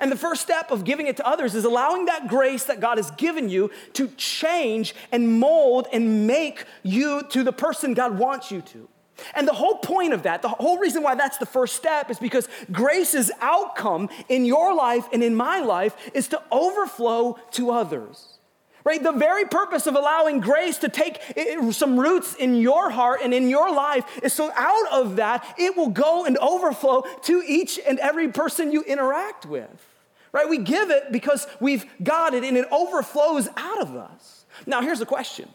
And 0.00 0.12
the 0.12 0.16
first 0.16 0.42
step 0.42 0.70
of 0.70 0.84
giving 0.84 1.06
it 1.06 1.16
to 1.16 1.26
others 1.26 1.54
is 1.54 1.64
allowing 1.64 2.04
that 2.04 2.28
grace 2.28 2.64
that 2.64 2.80
God 2.80 2.98
has 2.98 3.10
given 3.12 3.48
you 3.48 3.70
to 3.94 4.08
change 4.16 4.94
and 5.10 5.40
mold 5.40 5.88
and 5.92 6.26
make 6.26 6.64
you 6.82 7.22
to 7.30 7.42
the 7.42 7.52
person 7.52 7.94
God 7.94 8.18
wants 8.18 8.50
you 8.50 8.60
to. 8.62 8.88
And 9.34 9.46
the 9.46 9.52
whole 9.52 9.76
point 9.76 10.12
of 10.12 10.22
that, 10.22 10.42
the 10.42 10.48
whole 10.48 10.78
reason 10.78 11.02
why 11.02 11.14
that's 11.14 11.38
the 11.38 11.46
first 11.46 11.76
step 11.76 12.10
is 12.10 12.18
because 12.18 12.48
grace's 12.70 13.30
outcome 13.40 14.08
in 14.28 14.44
your 14.44 14.74
life 14.74 15.08
and 15.12 15.22
in 15.22 15.34
my 15.34 15.60
life 15.60 15.96
is 16.14 16.28
to 16.28 16.42
overflow 16.50 17.38
to 17.52 17.70
others. 17.70 18.38
Right? 18.84 19.02
The 19.02 19.12
very 19.12 19.44
purpose 19.44 19.86
of 19.86 19.94
allowing 19.94 20.40
grace 20.40 20.78
to 20.78 20.88
take 20.88 21.20
some 21.70 21.98
roots 21.98 22.34
in 22.34 22.56
your 22.56 22.90
heart 22.90 23.20
and 23.22 23.32
in 23.32 23.48
your 23.48 23.72
life 23.72 24.04
is 24.22 24.32
so 24.32 24.50
out 24.56 24.92
of 24.92 25.16
that, 25.16 25.54
it 25.56 25.76
will 25.76 25.90
go 25.90 26.24
and 26.24 26.36
overflow 26.38 27.04
to 27.22 27.42
each 27.46 27.78
and 27.86 27.98
every 28.00 28.28
person 28.28 28.72
you 28.72 28.82
interact 28.82 29.46
with. 29.46 29.88
Right? 30.32 30.48
We 30.48 30.58
give 30.58 30.90
it 30.90 31.12
because 31.12 31.46
we've 31.60 31.84
got 32.02 32.34
it 32.34 32.42
and 32.42 32.56
it 32.56 32.66
overflows 32.72 33.48
out 33.56 33.80
of 33.82 33.94
us. 33.94 34.46
Now, 34.66 34.80
here's 34.80 34.98
the 34.98 35.06
question 35.06 35.48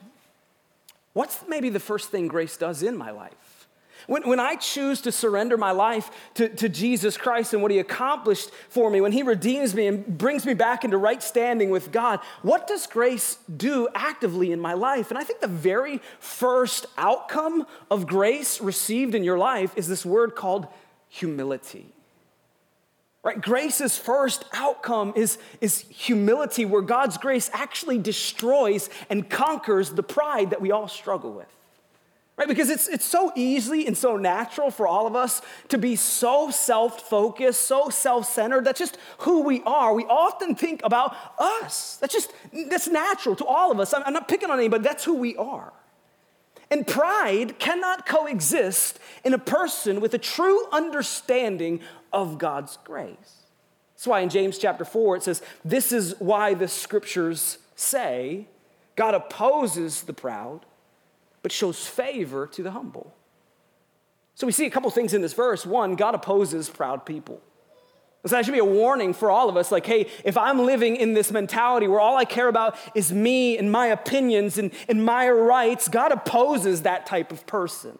What's 1.13 1.39
maybe 1.47 1.69
the 1.69 1.79
first 1.79 2.11
thing 2.11 2.27
grace 2.27 2.57
does 2.57 2.83
in 2.83 2.95
my 2.95 3.11
life? 3.11 3.46
When, 4.07 4.27
when 4.27 4.39
I 4.39 4.55
choose 4.55 5.01
to 5.01 5.11
surrender 5.11 5.57
my 5.57 5.71
life 5.71 6.09
to, 6.35 6.47
to 6.47 6.69
Jesus 6.69 7.17
Christ 7.17 7.53
and 7.53 7.61
what 7.61 7.71
He 7.71 7.79
accomplished 7.79 8.51
for 8.69 8.89
me, 8.89 9.01
when 9.01 9.11
He 9.11 9.21
redeems 9.21 9.75
me 9.75 9.85
and 9.87 10.17
brings 10.17 10.45
me 10.45 10.53
back 10.53 10.85
into 10.85 10.97
right 10.97 11.21
standing 11.21 11.69
with 11.69 11.91
God, 11.91 12.21
what 12.41 12.67
does 12.67 12.87
grace 12.87 13.37
do 13.55 13.89
actively 13.93 14.51
in 14.53 14.61
my 14.61 14.73
life? 14.73 15.11
And 15.11 15.17
I 15.17 15.23
think 15.23 15.41
the 15.41 15.47
very 15.47 16.01
first 16.19 16.85
outcome 16.97 17.67
of 17.91 18.07
grace 18.07 18.61
received 18.61 19.13
in 19.13 19.25
your 19.25 19.37
life 19.37 19.73
is 19.75 19.89
this 19.89 20.05
word 20.05 20.35
called 20.35 20.67
humility. 21.09 21.93
Right? 23.23 23.41
Grace's 23.41 23.97
first 23.97 24.45
outcome 24.53 25.11
is, 25.17 25.37
is 25.59 25.79
humility, 25.89 26.63
where 26.63 26.81
God's 26.81 27.17
grace 27.17 27.49
actually 27.51 27.97
destroys 27.97 28.89
and 29.09 29.29
conquers 29.29 29.89
the 29.89 30.03
pride 30.03 30.51
that 30.51 30.61
we 30.61 30.71
all 30.71 30.87
struggle 30.87 31.33
with. 31.33 31.56
Right? 32.37 32.47
Because 32.47 32.69
it's, 32.69 32.87
it's 32.87 33.05
so 33.05 33.31
easy 33.35 33.87
and 33.87 33.97
so 33.97 34.15
natural 34.15 34.69
for 34.69 34.87
all 34.87 35.07
of 35.07 35.15
us 35.15 35.41
to 35.69 35.79
be 35.79 35.95
so 35.95 36.51
self 36.51 37.09
focused, 37.09 37.61
so 37.61 37.89
self 37.89 38.31
centered. 38.31 38.63
That's 38.63 38.77
just 38.77 38.97
who 39.19 39.41
we 39.41 39.63
are. 39.63 39.93
We 39.95 40.05
often 40.05 40.53
think 40.53 40.81
about 40.83 41.15
us. 41.39 41.97
That's 41.97 42.13
just, 42.13 42.31
that's 42.69 42.87
natural 42.87 43.35
to 43.37 43.45
all 43.45 43.71
of 43.71 43.79
us. 43.79 43.91
I'm, 43.91 44.03
I'm 44.05 44.13
not 44.13 44.27
picking 44.27 44.51
on 44.51 44.59
anybody, 44.59 44.83
that's 44.83 45.03
who 45.03 45.15
we 45.15 45.35
are. 45.35 45.73
And 46.69 46.85
pride 46.85 47.57
cannot 47.57 48.05
coexist 48.05 48.99
in 49.23 49.33
a 49.33 49.39
person 49.39 49.99
with 49.99 50.13
a 50.13 50.19
true 50.19 50.69
understanding 50.71 51.79
of 52.13 52.37
God's 52.37 52.77
grace. 52.83 53.45
That's 53.95 54.05
why 54.05 54.19
in 54.19 54.29
James 54.29 54.59
chapter 54.59 54.85
4 54.85 55.15
it 55.15 55.23
says, 55.23 55.41
This 55.65 55.91
is 55.91 56.13
why 56.19 56.53
the 56.53 56.67
scriptures 56.67 57.57
say, 57.75 58.47
God 58.95 59.15
opposes 59.15 60.03
the 60.03 60.13
proud 60.13 60.66
but 61.47 61.53
shows 61.53 61.87
favor 61.87 62.45
to 62.45 62.61
the 62.61 62.71
humble. 62.71 63.15
So 64.35 64.45
we 64.45 64.51
see 64.51 64.65
a 64.65 64.69
couple 64.69 64.89
things 64.89 65.13
in 65.13 65.21
this 65.21 65.31
verse. 65.31 65.65
One, 65.65 65.95
God 65.95 66.13
opposes 66.13 66.69
proud 66.69 67.05
people. 67.05 67.41
So 68.25 68.35
that 68.35 68.43
should 68.43 68.51
be 68.51 68.59
a 68.59 68.65
warning 68.65 69.13
for 69.13 69.31
all 69.31 69.47
of 69.47 69.55
us 69.55 69.71
like, 69.71 69.85
hey, 69.85 70.07
if 70.25 70.37
I'm 70.37 70.65
living 70.65 70.97
in 70.97 71.13
this 71.13 71.31
mentality 71.31 71.87
where 71.87 72.01
all 72.01 72.17
I 72.17 72.25
care 72.25 72.49
about 72.49 72.77
is 72.95 73.13
me 73.13 73.57
and 73.57 73.71
my 73.71 73.87
opinions 73.87 74.57
and, 74.57 74.73
and 74.89 75.05
my 75.05 75.29
rights, 75.29 75.87
God 75.87 76.11
opposes 76.11 76.81
that 76.81 77.05
type 77.05 77.31
of 77.31 77.47
person. 77.47 77.97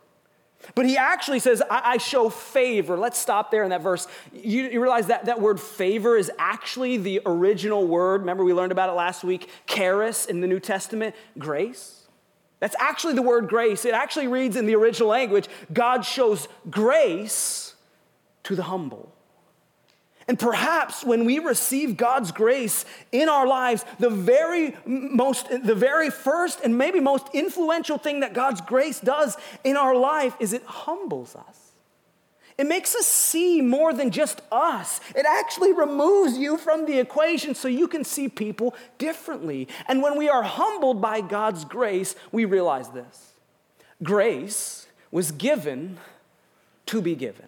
But 0.75 0.85
he 0.85 0.97
actually 0.97 1.39
says, 1.39 1.63
I, 1.71 1.93
I 1.93 1.97
show 1.99 2.27
favor. 2.27 2.97
Let's 2.97 3.17
stop 3.17 3.49
there 3.49 3.63
in 3.63 3.69
that 3.69 3.81
verse. 3.81 4.09
You, 4.33 4.63
you, 4.63 4.81
realize 4.81 5.07
that 5.07 5.23
that 5.27 5.39
word 5.39 5.57
favor 5.57 6.17
is 6.17 6.29
actually 6.37 6.97
the 6.97 7.21
original 7.25 7.87
word. 7.87 8.19
Remember, 8.19 8.43
we 8.43 8.53
learned 8.53 8.73
about 8.73 8.89
it 8.89 8.93
last 8.97 9.23
week 9.23 9.49
charis 9.67 10.25
in 10.25 10.41
the 10.41 10.47
New 10.47 10.59
Testament, 10.59 11.15
grace. 11.37 12.06
That's 12.59 12.75
actually 12.79 13.13
the 13.13 13.21
word 13.21 13.47
grace. 13.47 13.85
It 13.85 13.93
actually 13.93 14.27
reads 14.27 14.55
in 14.55 14.65
the 14.65 14.75
original 14.75 15.09
language 15.09 15.47
God 15.71 16.05
shows 16.05 16.47
grace 16.69 17.75
to 18.43 18.55
the 18.55 18.63
humble. 18.63 19.13
And 20.29 20.37
perhaps 20.37 21.05
when 21.05 21.23
we 21.23 21.39
receive 21.39 21.95
God's 21.95 22.33
grace 22.33 22.83
in 23.13 23.29
our 23.29 23.47
lives, 23.47 23.85
the 23.97 24.09
very 24.09 24.75
most, 24.85 25.47
the 25.49 25.75
very 25.75 26.09
first 26.09 26.59
and 26.61 26.77
maybe 26.77 26.99
most 26.99 27.27
influential 27.33 27.97
thing 27.97 28.19
that 28.19 28.33
God's 28.33 28.59
grace 28.59 28.99
does 28.99 29.37
in 29.63 29.77
our 29.77 29.95
life 29.95 30.35
is 30.39 30.51
it 30.51 30.63
humbles 30.65 31.35
us. 31.35 31.66
It 32.57 32.65
makes 32.65 32.95
us 32.95 33.05
see 33.05 33.61
more 33.61 33.93
than 33.93 34.09
just 34.09 34.41
us. 34.51 34.99
It 35.15 35.25
actually 35.27 35.73
removes 35.73 36.37
you 36.37 36.57
from 36.57 36.85
the 36.87 36.97
equation 36.97 37.53
so 37.53 37.67
you 37.67 37.87
can 37.87 38.03
see 38.03 38.27
people 38.27 38.73
differently. 38.97 39.67
And 39.87 40.01
when 40.01 40.17
we 40.17 40.27
are 40.27 40.41
humbled 40.41 40.99
by 40.99 41.21
God's 41.21 41.65
grace, 41.65 42.15
we 42.31 42.45
realize 42.45 42.89
this 42.89 43.33
grace 44.03 44.87
was 45.11 45.31
given 45.31 45.97
to 46.87 47.01
be 47.01 47.15
given. 47.15 47.47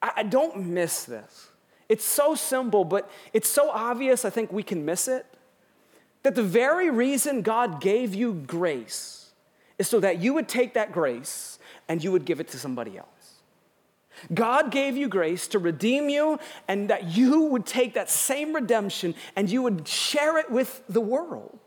I, 0.00 0.24
don't 0.24 0.66
miss 0.66 1.04
this. 1.04 1.48
It's 1.88 2.04
so 2.04 2.34
simple, 2.34 2.84
but 2.84 3.08
it's 3.32 3.48
so 3.48 3.70
obvious, 3.70 4.24
I 4.24 4.30
think 4.30 4.52
we 4.52 4.64
can 4.64 4.84
miss 4.84 5.06
it. 5.06 5.24
That 6.24 6.34
the 6.34 6.42
very 6.42 6.90
reason 6.90 7.42
God 7.42 7.80
gave 7.80 8.14
you 8.14 8.34
grace 8.34 9.30
is 9.78 9.88
so 9.88 10.00
that 10.00 10.20
you 10.20 10.34
would 10.34 10.48
take 10.48 10.74
that 10.74 10.92
grace 10.92 11.58
and 11.88 12.02
you 12.02 12.12
would 12.12 12.24
give 12.24 12.40
it 12.40 12.48
to 12.48 12.58
somebody 12.58 12.98
else. 12.98 13.08
God 14.32 14.70
gave 14.70 14.96
you 14.96 15.08
grace 15.08 15.48
to 15.48 15.58
redeem 15.58 16.08
you, 16.08 16.38
and 16.68 16.90
that 16.90 17.16
you 17.16 17.44
would 17.44 17.66
take 17.66 17.94
that 17.94 18.10
same 18.10 18.54
redemption 18.54 19.14
and 19.36 19.50
you 19.50 19.62
would 19.62 19.88
share 19.88 20.38
it 20.38 20.50
with 20.50 20.82
the 20.88 21.00
world. 21.00 21.58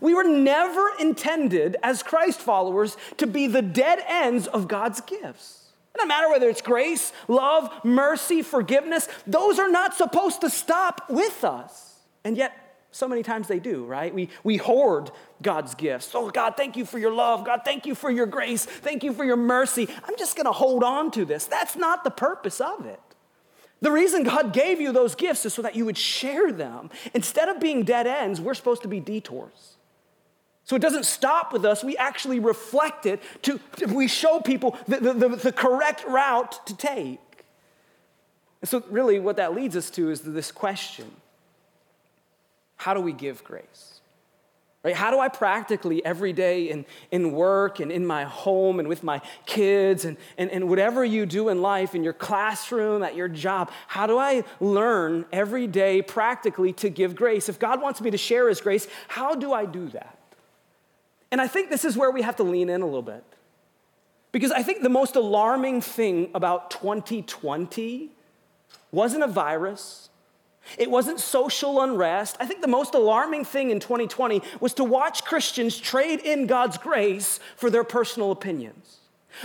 We 0.00 0.14
were 0.14 0.24
never 0.24 0.90
intended 0.98 1.76
as 1.82 2.02
Christ 2.02 2.40
followers 2.40 2.96
to 3.18 3.26
be 3.26 3.46
the 3.46 3.62
dead 3.62 4.02
ends 4.06 4.46
of 4.46 4.68
God's 4.68 5.00
gifts. 5.00 5.72
It 5.94 5.98
doesn't 5.98 6.08
matter 6.08 6.30
whether 6.30 6.48
it's 6.48 6.62
grace, 6.62 7.12
love, 7.28 7.70
mercy, 7.84 8.42
forgiveness, 8.42 9.08
those 9.26 9.58
are 9.58 9.68
not 9.68 9.94
supposed 9.94 10.40
to 10.40 10.50
stop 10.50 11.02
with 11.10 11.44
us. 11.44 12.00
And 12.24 12.36
yet, 12.36 12.52
so 12.92 13.08
many 13.08 13.22
times 13.22 13.48
they 13.48 13.58
do, 13.58 13.84
right? 13.86 14.14
We, 14.14 14.28
we 14.44 14.58
hoard 14.58 15.10
God's 15.40 15.74
gifts. 15.74 16.12
Oh, 16.14 16.30
God, 16.30 16.56
thank 16.58 16.76
you 16.76 16.84
for 16.84 16.98
your 16.98 17.10
love. 17.10 17.44
God, 17.44 17.62
thank 17.64 17.86
you 17.86 17.94
for 17.94 18.10
your 18.10 18.26
grace. 18.26 18.66
Thank 18.66 19.02
you 19.02 19.14
for 19.14 19.24
your 19.24 19.38
mercy. 19.38 19.88
I'm 20.04 20.16
just 20.18 20.36
going 20.36 20.44
to 20.44 20.52
hold 20.52 20.84
on 20.84 21.10
to 21.12 21.24
this. 21.24 21.46
That's 21.46 21.74
not 21.74 22.04
the 22.04 22.10
purpose 22.10 22.60
of 22.60 22.84
it. 22.84 23.00
The 23.80 23.90
reason 23.90 24.22
God 24.22 24.52
gave 24.52 24.78
you 24.78 24.92
those 24.92 25.14
gifts 25.14 25.44
is 25.46 25.54
so 25.54 25.62
that 25.62 25.74
you 25.74 25.86
would 25.86 25.96
share 25.96 26.52
them. 26.52 26.90
Instead 27.14 27.48
of 27.48 27.58
being 27.58 27.82
dead 27.82 28.06
ends, 28.06 28.40
we're 28.40 28.54
supposed 28.54 28.82
to 28.82 28.88
be 28.88 29.00
detours. 29.00 29.76
So 30.64 30.76
it 30.76 30.82
doesn't 30.82 31.06
stop 31.06 31.52
with 31.52 31.64
us. 31.64 31.82
We 31.82 31.96
actually 31.96 32.40
reflect 32.40 33.06
it 33.06 33.20
to, 33.42 33.58
we 33.88 34.06
show 34.06 34.38
people 34.38 34.76
the, 34.86 34.98
the, 34.98 35.12
the, 35.14 35.28
the 35.30 35.52
correct 35.52 36.04
route 36.06 36.64
to 36.66 36.76
take. 36.76 37.18
And 38.60 38.68
so, 38.68 38.84
really, 38.90 39.18
what 39.18 39.36
that 39.36 39.54
leads 39.54 39.76
us 39.76 39.90
to 39.90 40.10
is 40.10 40.20
this 40.20 40.52
question 40.52 41.10
how 42.82 42.94
do 42.94 43.00
we 43.00 43.12
give 43.12 43.44
grace? 43.44 44.00
Right? 44.82 44.96
How 44.96 45.12
do 45.12 45.20
I 45.20 45.28
practically 45.28 46.04
every 46.04 46.32
day 46.32 46.68
in, 46.68 46.84
in 47.12 47.30
work 47.30 47.78
and 47.78 47.92
in 47.92 48.04
my 48.04 48.24
home 48.24 48.80
and 48.80 48.88
with 48.88 49.04
my 49.04 49.20
kids 49.46 50.04
and, 50.04 50.16
and, 50.36 50.50
and 50.50 50.68
whatever 50.68 51.04
you 51.04 51.24
do 51.24 51.48
in 51.48 51.62
life, 51.62 51.94
in 51.94 52.02
your 52.02 52.12
classroom, 52.12 53.04
at 53.04 53.14
your 53.14 53.28
job, 53.28 53.70
how 53.86 54.08
do 54.08 54.18
I 54.18 54.42
learn 54.58 55.24
every 55.32 55.68
day 55.68 56.02
practically 56.02 56.72
to 56.74 56.90
give 56.90 57.14
grace? 57.14 57.48
If 57.48 57.60
God 57.60 57.80
wants 57.80 58.00
me 58.00 58.10
to 58.10 58.18
share 58.18 58.48
His 58.48 58.60
grace, 58.60 58.88
how 59.06 59.36
do 59.36 59.52
I 59.52 59.66
do 59.66 59.88
that? 59.90 60.18
And 61.30 61.40
I 61.40 61.46
think 61.46 61.70
this 61.70 61.84
is 61.84 61.96
where 61.96 62.10
we 62.10 62.22
have 62.22 62.34
to 62.36 62.42
lean 62.42 62.68
in 62.68 62.82
a 62.82 62.84
little 62.84 63.02
bit. 63.02 63.22
Because 64.32 64.50
I 64.50 64.64
think 64.64 64.82
the 64.82 64.88
most 64.88 65.14
alarming 65.14 65.80
thing 65.80 66.32
about 66.34 66.72
2020 66.72 68.10
wasn't 68.90 69.22
a 69.22 69.28
virus, 69.28 70.08
it 70.78 70.90
wasn't 70.90 71.20
social 71.20 71.80
unrest. 71.82 72.36
I 72.40 72.46
think 72.46 72.60
the 72.60 72.68
most 72.68 72.94
alarming 72.94 73.44
thing 73.44 73.70
in 73.70 73.80
2020 73.80 74.42
was 74.60 74.74
to 74.74 74.84
watch 74.84 75.24
Christians 75.24 75.78
trade 75.78 76.20
in 76.20 76.46
God's 76.46 76.78
grace 76.78 77.40
for 77.56 77.70
their 77.70 77.84
personal 77.84 78.30
opinions. 78.30 78.98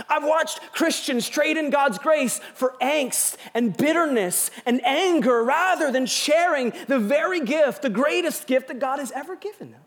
I've 0.08 0.24
watched 0.24 0.60
Christians 0.72 1.28
trade 1.28 1.56
in 1.56 1.70
God's 1.70 1.98
grace 1.98 2.40
for 2.54 2.74
angst 2.80 3.36
and 3.54 3.76
bitterness 3.76 4.50
and 4.66 4.84
anger 4.84 5.42
rather 5.42 5.90
than 5.90 6.06
sharing 6.06 6.72
the 6.88 6.98
very 6.98 7.40
gift, 7.40 7.82
the 7.82 7.90
greatest 7.90 8.46
gift 8.46 8.68
that 8.68 8.78
God 8.78 8.98
has 8.98 9.10
ever 9.12 9.34
given 9.34 9.70
them. 9.70 9.80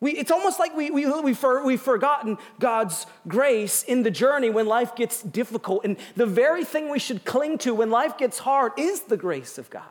We, 0.00 0.12
it's 0.12 0.30
almost 0.30 0.60
like 0.60 0.76
we, 0.76 0.90
we, 0.90 1.06
we 1.06 1.34
for, 1.34 1.64
we've 1.64 1.80
forgotten 1.80 2.38
God's 2.60 3.06
grace 3.26 3.82
in 3.82 4.04
the 4.04 4.10
journey 4.10 4.48
when 4.48 4.66
life 4.66 4.94
gets 4.94 5.22
difficult. 5.22 5.84
And 5.84 5.96
the 6.14 6.26
very 6.26 6.64
thing 6.64 6.88
we 6.88 7.00
should 7.00 7.24
cling 7.24 7.58
to 7.58 7.74
when 7.74 7.90
life 7.90 8.16
gets 8.16 8.38
hard 8.38 8.72
is 8.76 9.02
the 9.02 9.16
grace 9.16 9.58
of 9.58 9.70
God. 9.70 9.82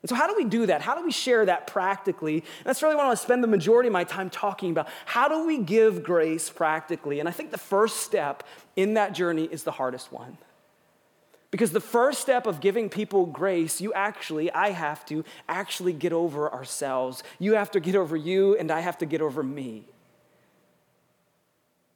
And 0.00 0.08
so, 0.08 0.16
how 0.16 0.26
do 0.26 0.34
we 0.36 0.44
do 0.44 0.66
that? 0.66 0.82
How 0.82 0.96
do 0.96 1.04
we 1.04 1.12
share 1.12 1.46
that 1.46 1.68
practically? 1.68 2.36
And 2.36 2.64
that's 2.64 2.82
really 2.82 2.96
what 2.96 3.04
I 3.04 3.06
want 3.06 3.18
to 3.18 3.24
spend 3.24 3.44
the 3.44 3.48
majority 3.48 3.86
of 3.86 3.92
my 3.92 4.02
time 4.02 4.30
talking 4.30 4.70
about. 4.72 4.88
How 5.04 5.28
do 5.28 5.46
we 5.46 5.58
give 5.58 6.02
grace 6.02 6.50
practically? 6.50 7.20
And 7.20 7.28
I 7.28 7.32
think 7.32 7.52
the 7.52 7.58
first 7.58 7.98
step 7.98 8.42
in 8.74 8.94
that 8.94 9.12
journey 9.12 9.44
is 9.44 9.62
the 9.62 9.70
hardest 9.70 10.10
one. 10.10 10.38
Because 11.52 11.70
the 11.70 11.80
first 11.80 12.22
step 12.22 12.46
of 12.46 12.60
giving 12.60 12.88
people 12.88 13.26
grace, 13.26 13.80
you 13.80 13.92
actually, 13.92 14.50
I 14.50 14.70
have 14.70 15.04
to 15.06 15.22
actually 15.48 15.92
get 15.92 16.12
over 16.12 16.50
ourselves. 16.50 17.22
You 17.38 17.52
have 17.52 17.70
to 17.72 17.80
get 17.80 17.94
over 17.94 18.16
you, 18.16 18.56
and 18.56 18.70
I 18.70 18.80
have 18.80 18.96
to 18.98 19.06
get 19.06 19.20
over 19.20 19.42
me. 19.42 19.84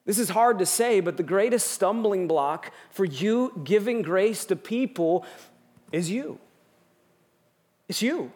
This 0.04 0.18
is 0.18 0.28
hard 0.28 0.58
to 0.58 0.66
say, 0.66 1.00
but 1.00 1.16
the 1.16 1.22
greatest 1.22 1.72
stumbling 1.72 2.28
block 2.28 2.70
for 2.90 3.06
you 3.06 3.58
giving 3.64 4.02
grace 4.02 4.44
to 4.44 4.56
people 4.56 5.25
is 5.90 6.10
you. 6.10 6.38
It's 7.88 8.02
you. 8.02 8.30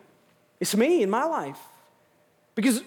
It's 0.59 0.75
me 0.75 1.03
in 1.03 1.11
my 1.11 1.25
life. 1.25 1.61
Because 2.55 2.83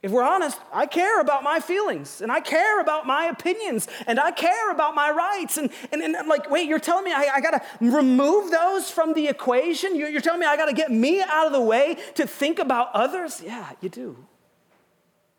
if 0.00 0.12
we're 0.12 0.22
honest, 0.22 0.58
I 0.72 0.86
care 0.86 1.20
about 1.20 1.42
my 1.42 1.58
feelings 1.58 2.20
and 2.20 2.30
I 2.30 2.38
care 2.38 2.80
about 2.80 3.04
my 3.04 3.26
opinions 3.26 3.88
and 4.06 4.20
I 4.20 4.30
care 4.30 4.70
about 4.70 4.94
my 4.94 5.10
rights. 5.10 5.58
And, 5.58 5.70
and, 5.90 6.02
and 6.02 6.16
I'm 6.16 6.28
like, 6.28 6.48
wait, 6.48 6.68
you're 6.68 6.78
telling 6.78 7.04
me 7.04 7.12
I, 7.12 7.28
I 7.34 7.40
got 7.40 7.50
to 7.50 7.62
remove 7.80 8.52
those 8.52 8.90
from 8.92 9.12
the 9.14 9.26
equation? 9.26 9.96
You're, 9.96 10.08
you're 10.08 10.20
telling 10.20 10.38
me 10.38 10.46
I 10.46 10.56
got 10.56 10.66
to 10.66 10.72
get 10.72 10.92
me 10.92 11.20
out 11.20 11.46
of 11.46 11.52
the 11.52 11.60
way 11.60 11.96
to 12.14 12.28
think 12.28 12.60
about 12.60 12.90
others? 12.94 13.42
Yeah, 13.44 13.70
you 13.80 13.88
do. 13.88 14.16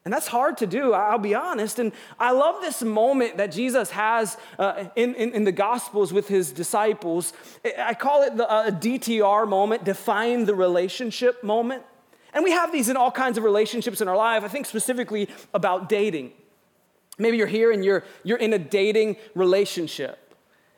And 0.03 0.13
that's 0.13 0.27
hard 0.27 0.57
to 0.57 0.67
do, 0.67 0.93
I'll 0.93 1.19
be 1.19 1.35
honest. 1.35 1.79
And 1.79 1.93
I 2.19 2.31
love 2.31 2.61
this 2.61 2.81
moment 2.81 3.37
that 3.37 3.51
Jesus 3.51 3.91
has 3.91 4.37
uh, 4.57 4.85
in, 4.95 5.13
in, 5.15 5.33
in, 5.33 5.43
the 5.43 5.51
Gospels 5.51 6.11
with 6.11 6.27
his 6.27 6.51
disciples. 6.51 7.31
I 7.77 7.93
call 7.93 8.23
it 8.23 8.35
the 8.35 8.49
uh, 8.49 8.71
DTR 8.71 9.47
moment, 9.47 9.83
define 9.83 10.45
the 10.45 10.55
relationship 10.55 11.43
moment. 11.43 11.83
And 12.33 12.43
we 12.43 12.51
have 12.51 12.71
these 12.71 12.89
in 12.89 12.97
all 12.97 13.11
kinds 13.11 13.37
of 13.37 13.43
relationships 13.43 14.01
in 14.01 14.07
our 14.07 14.17
life. 14.17 14.43
I 14.43 14.47
think 14.47 14.65
specifically 14.65 15.29
about 15.53 15.89
dating. 15.89 16.31
Maybe 17.17 17.37
you're 17.37 17.47
here 17.47 17.71
and 17.71 17.83
you're, 17.83 18.03
you're 18.23 18.37
in 18.37 18.53
a 18.53 18.59
dating 18.59 19.17
relationship. 19.35 20.17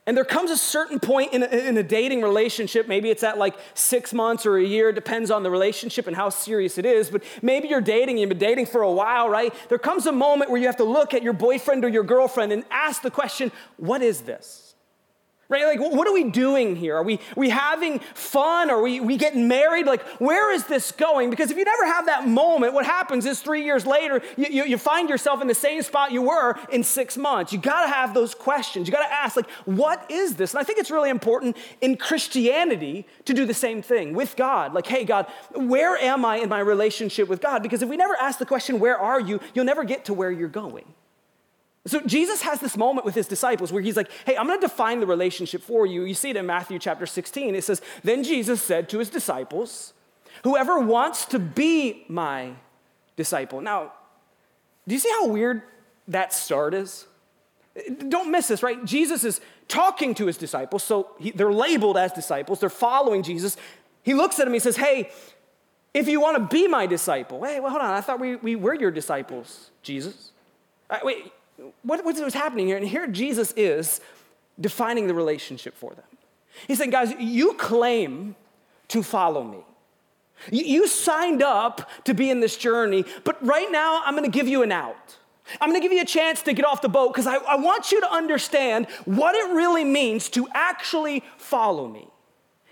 And 0.07 0.17
there 0.17 0.25
comes 0.25 0.49
a 0.49 0.57
certain 0.57 0.99
point 0.99 1.31
in 1.31 1.43
a, 1.43 1.45
in 1.45 1.77
a, 1.77 1.83
dating 1.83 2.23
relationship, 2.23 2.87
maybe 2.87 3.11
it's 3.11 3.21
at 3.21 3.37
like 3.37 3.55
six 3.75 4.13
months 4.13 4.47
or 4.47 4.57
a 4.57 4.63
year, 4.63 4.91
depends 4.91 5.29
on 5.29 5.43
the 5.43 5.51
relationship 5.51 6.07
and 6.07 6.15
how 6.15 6.29
serious 6.29 6.79
it 6.79 6.87
is, 6.87 7.11
but 7.11 7.23
maybe 7.43 7.67
you're 7.67 7.81
dating, 7.81 8.17
you've 8.17 8.29
been 8.29 8.39
dating 8.39 8.65
for 8.65 8.81
a 8.81 8.91
while, 8.91 9.29
right? 9.29 9.53
There 9.69 9.77
comes 9.77 10.07
a 10.07 10.11
moment 10.11 10.49
where 10.49 10.59
you 10.59 10.65
have 10.65 10.77
to 10.77 10.83
look 10.83 11.13
at 11.13 11.21
your 11.21 11.33
boyfriend 11.33 11.85
or 11.85 11.89
your 11.89 12.03
girlfriend 12.03 12.51
and 12.51 12.63
ask 12.71 13.03
the 13.03 13.11
question, 13.11 13.51
what 13.77 14.01
is 14.01 14.21
this? 14.21 14.70
Right? 15.51 15.65
Like, 15.65 15.79
what 15.79 16.07
are 16.07 16.13
we 16.13 16.23
doing 16.23 16.77
here? 16.77 16.95
Are 16.95 17.03
we, 17.03 17.15
are 17.15 17.19
we 17.35 17.49
having 17.49 17.99
fun? 18.13 18.69
Are 18.69 18.81
we, 18.81 19.01
we 19.01 19.17
getting 19.17 19.49
married? 19.49 19.85
Like, 19.85 20.01
where 20.19 20.51
is 20.53 20.65
this 20.65 20.93
going? 20.93 21.29
Because 21.29 21.51
if 21.51 21.57
you 21.57 21.65
never 21.65 21.85
have 21.85 22.05
that 22.05 22.25
moment, 22.25 22.73
what 22.73 22.85
happens 22.85 23.25
is 23.25 23.41
three 23.41 23.65
years 23.65 23.85
later, 23.85 24.21
you, 24.37 24.47
you, 24.49 24.63
you 24.63 24.77
find 24.77 25.09
yourself 25.09 25.41
in 25.41 25.47
the 25.47 25.53
same 25.53 25.81
spot 25.81 26.13
you 26.13 26.21
were 26.21 26.57
in 26.71 26.83
six 26.83 27.17
months. 27.17 27.51
You 27.51 27.59
gotta 27.59 27.91
have 27.91 28.13
those 28.13 28.33
questions. 28.33 28.87
You 28.87 28.93
gotta 28.93 29.13
ask, 29.13 29.35
like, 29.35 29.49
what 29.65 30.09
is 30.09 30.35
this? 30.35 30.53
And 30.53 30.61
I 30.61 30.63
think 30.63 30.79
it's 30.79 30.89
really 30.89 31.09
important 31.09 31.57
in 31.81 31.97
Christianity 31.97 33.05
to 33.25 33.33
do 33.33 33.45
the 33.45 33.53
same 33.53 33.81
thing 33.81 34.13
with 34.13 34.37
God. 34.37 34.73
Like, 34.73 34.87
hey, 34.87 35.03
God, 35.03 35.27
where 35.53 35.97
am 35.97 36.23
I 36.23 36.37
in 36.37 36.47
my 36.47 36.59
relationship 36.59 37.27
with 37.27 37.41
God? 37.41 37.61
Because 37.61 37.81
if 37.81 37.89
we 37.89 37.97
never 37.97 38.15
ask 38.15 38.39
the 38.39 38.45
question, 38.45 38.79
where 38.79 38.97
are 38.97 39.19
you, 39.19 39.41
you'll 39.53 39.65
never 39.65 39.83
get 39.83 40.05
to 40.05 40.13
where 40.13 40.31
you're 40.31 40.47
going. 40.47 40.85
So 41.87 41.99
Jesus 42.01 42.43
has 42.43 42.59
this 42.59 42.77
moment 42.77 43.05
with 43.05 43.15
his 43.15 43.27
disciples 43.27 43.73
where 43.73 43.81
he's 43.81 43.97
like, 43.97 44.11
hey, 44.25 44.37
I'm 44.37 44.45
going 44.45 44.59
to 44.59 44.67
define 44.67 44.99
the 44.99 45.07
relationship 45.07 45.63
for 45.63 45.85
you. 45.85 46.03
You 46.03 46.13
see 46.13 46.29
it 46.29 46.37
in 46.37 46.45
Matthew 46.45 46.77
chapter 46.77 47.07
16. 47.07 47.55
It 47.55 47.63
says, 47.63 47.81
Then 48.03 48.23
Jesus 48.23 48.61
said 48.61 48.87
to 48.89 48.99
his 48.99 49.09
disciples, 49.09 49.93
Whoever 50.43 50.79
wants 50.79 51.25
to 51.25 51.39
be 51.39 52.05
my 52.07 52.53
disciple. 53.15 53.61
Now, 53.61 53.93
do 54.87 54.93
you 54.93 54.99
see 54.99 55.09
how 55.09 55.27
weird 55.27 55.63
that 56.07 56.33
start 56.33 56.73
is? 56.73 57.05
Don't 58.09 58.31
miss 58.31 58.47
this, 58.47 58.61
right? 58.63 58.83
Jesus 58.85 59.23
is 59.23 59.41
talking 59.67 60.13
to 60.15 60.25
his 60.25 60.37
disciples, 60.37 60.83
so 60.83 61.11
he, 61.19 61.31
they're 61.31 61.53
labeled 61.53 61.97
as 61.97 62.11
disciples, 62.11 62.59
they're 62.59 62.69
following 62.69 63.23
Jesus. 63.23 63.55
He 64.03 64.13
looks 64.13 64.39
at 64.39 64.47
him, 64.47 64.53
he 64.53 64.59
says, 64.59 64.77
Hey, 64.77 65.09
if 65.93 66.07
you 66.07 66.19
want 66.19 66.37
to 66.37 66.53
be 66.53 66.67
my 66.67 66.85
disciple, 66.85 67.43
hey, 67.43 67.59
well, 67.59 67.71
hold 67.71 67.81
on, 67.81 67.91
I 67.91 68.01
thought 68.01 68.19
we, 68.19 68.35
we 68.37 68.55
were 68.55 68.73
your 68.73 68.91
disciples, 68.91 69.71
Jesus. 69.83 70.31
Right, 70.89 71.03
wait, 71.05 71.31
what, 71.83 72.03
what's 72.05 72.33
happening 72.33 72.67
here? 72.67 72.77
And 72.77 72.87
here 72.87 73.07
Jesus 73.07 73.53
is 73.55 74.01
defining 74.59 75.07
the 75.07 75.13
relationship 75.13 75.75
for 75.75 75.93
them. 75.93 76.05
He's 76.67 76.77
saying, 76.77 76.91
guys, 76.91 77.13
you 77.19 77.53
claim 77.53 78.35
to 78.89 79.03
follow 79.03 79.43
me. 79.43 79.59
You 80.51 80.87
signed 80.87 81.41
up 81.41 81.89
to 82.05 82.13
be 82.13 82.29
in 82.29 82.39
this 82.39 82.57
journey, 82.57 83.05
but 83.23 83.43
right 83.45 83.71
now 83.71 84.01
I'm 84.05 84.15
gonna 84.15 84.27
give 84.27 84.47
you 84.47 84.63
an 84.63 84.71
out. 84.71 85.17
I'm 85.59 85.69
gonna 85.69 85.81
give 85.81 85.91
you 85.91 86.01
a 86.01 86.05
chance 86.05 86.41
to 86.43 86.53
get 86.53 86.65
off 86.65 86.81
the 86.81 86.89
boat 86.89 87.13
because 87.13 87.27
I, 87.27 87.35
I, 87.35 87.55
want 87.55 87.91
you 87.91 87.99
to 88.01 88.11
understand 88.11 88.87
what 89.05 89.35
it 89.35 89.53
really 89.53 89.83
means 89.83 90.29
to 90.29 90.47
actually 90.53 91.23
follow 91.37 91.87
me. 91.87 92.07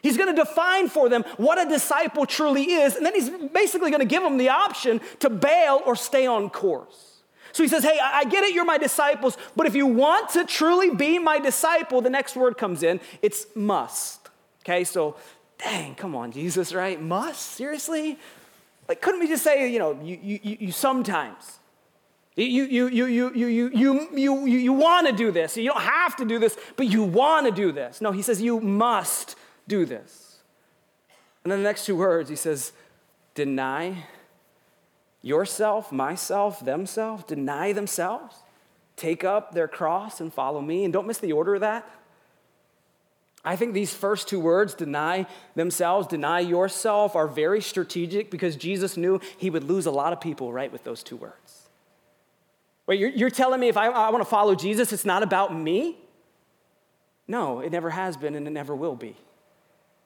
He's 0.01 0.17
gonna 0.17 0.35
define 0.35 0.87
for 0.87 1.09
them 1.09 1.23
what 1.37 1.59
a 1.59 1.69
disciple 1.69 2.25
truly 2.25 2.71
is, 2.71 2.95
and 2.95 3.05
then 3.05 3.13
he's 3.13 3.29
basically 3.29 3.91
gonna 3.91 4.05
give 4.05 4.23
them 4.23 4.37
the 4.37 4.49
option 4.49 5.01
to 5.19 5.29
bail 5.29 5.81
or 5.85 5.95
stay 5.95 6.25
on 6.25 6.49
course. 6.49 7.18
So 7.51 7.63
he 7.63 7.69
says, 7.69 7.83
Hey, 7.83 7.99
I 8.01 8.25
get 8.25 8.43
it, 8.43 8.53
you're 8.53 8.65
my 8.65 8.77
disciples, 8.77 9.37
but 9.55 9.67
if 9.67 9.75
you 9.75 9.85
want 9.85 10.29
to 10.31 10.45
truly 10.45 10.93
be 10.93 11.19
my 11.19 11.39
disciple, 11.39 12.01
the 12.01 12.09
next 12.09 12.35
word 12.35 12.57
comes 12.57 12.83
in, 12.83 12.99
it's 13.21 13.47
must. 13.55 14.29
Okay, 14.63 14.83
so 14.83 15.15
dang, 15.57 15.95
come 15.95 16.15
on, 16.15 16.31
Jesus, 16.31 16.73
right? 16.73 17.01
Must? 17.01 17.39
Seriously? 17.39 18.17
Like, 18.87 19.01
couldn't 19.01 19.19
we 19.19 19.27
just 19.27 19.43
say, 19.43 19.71
you 19.71 19.79
know, 19.79 19.99
you, 20.01 20.19
you, 20.21 20.57
you 20.59 20.71
sometimes? 20.71 21.59
You, 22.35 22.45
you, 22.45 22.87
you, 22.87 22.87
you, 22.87 23.05
you, 23.05 23.33
you, 23.33 23.69
you, 23.69 24.09
you, 24.15 24.45
you, 24.45 24.73
want 24.73 25.07
to 25.07 25.13
do 25.13 25.31
this. 25.31 25.57
You 25.57 25.69
don't 25.69 25.81
have 25.81 26.15
to 26.17 26.25
do 26.25 26.39
this, 26.39 26.57
but 26.77 26.87
you 26.87 27.03
want 27.03 27.45
to 27.45 27.51
do 27.51 27.71
this. 27.71 28.01
No, 28.01 28.11
he 28.11 28.21
says, 28.21 28.41
you 28.41 28.59
must 28.59 29.35
do 29.67 29.85
this. 29.85 30.37
And 31.43 31.51
then 31.51 31.59
the 31.59 31.63
next 31.63 31.85
two 31.85 31.95
words, 31.95 32.29
he 32.29 32.35
says, 32.35 32.71
deny 33.35 34.05
yourself, 35.21 35.91
myself, 35.91 36.63
themselves, 36.63 37.23
deny 37.25 37.73
themselves, 37.73 38.35
take 38.95 39.23
up 39.23 39.53
their 39.53 39.67
cross 39.67 40.19
and 40.19 40.33
follow 40.33 40.61
me. 40.61 40.83
And 40.83 40.93
don't 40.93 41.07
miss 41.07 41.17
the 41.17 41.31
order 41.31 41.55
of 41.55 41.61
that. 41.61 41.89
I 43.43 43.55
think 43.55 43.73
these 43.73 43.93
first 43.93 44.27
two 44.27 44.39
words, 44.39 44.73
deny 44.73 45.25
themselves, 45.55 46.07
deny 46.07 46.41
yourself, 46.41 47.15
are 47.15 47.27
very 47.27 47.61
strategic 47.61 48.29
because 48.29 48.55
Jesus 48.55 48.97
knew 48.97 49.21
he 49.37 49.49
would 49.49 49.63
lose 49.63 49.85
a 49.85 49.91
lot 49.91 50.11
of 50.11 50.19
people 50.19 50.51
right 50.51 50.71
with 50.71 50.83
those 50.83 51.03
two 51.03 51.15
words. 51.15 51.69
Wait, 52.85 52.99
you're, 52.99 53.09
you're 53.09 53.29
telling 53.29 53.59
me 53.59 53.69
if 53.69 53.77
I, 53.77 53.87
I 53.87 54.09
want 54.09 54.21
to 54.21 54.29
follow 54.29 54.55
Jesus, 54.55 54.91
it's 54.91 55.05
not 55.05 55.23
about 55.23 55.55
me? 55.55 55.97
No, 57.27 57.59
it 57.59 57.71
never 57.71 57.91
has 57.91 58.17
been 58.17 58.35
and 58.35 58.47
it 58.47 58.51
never 58.51 58.75
will 58.75 58.95
be. 58.95 59.15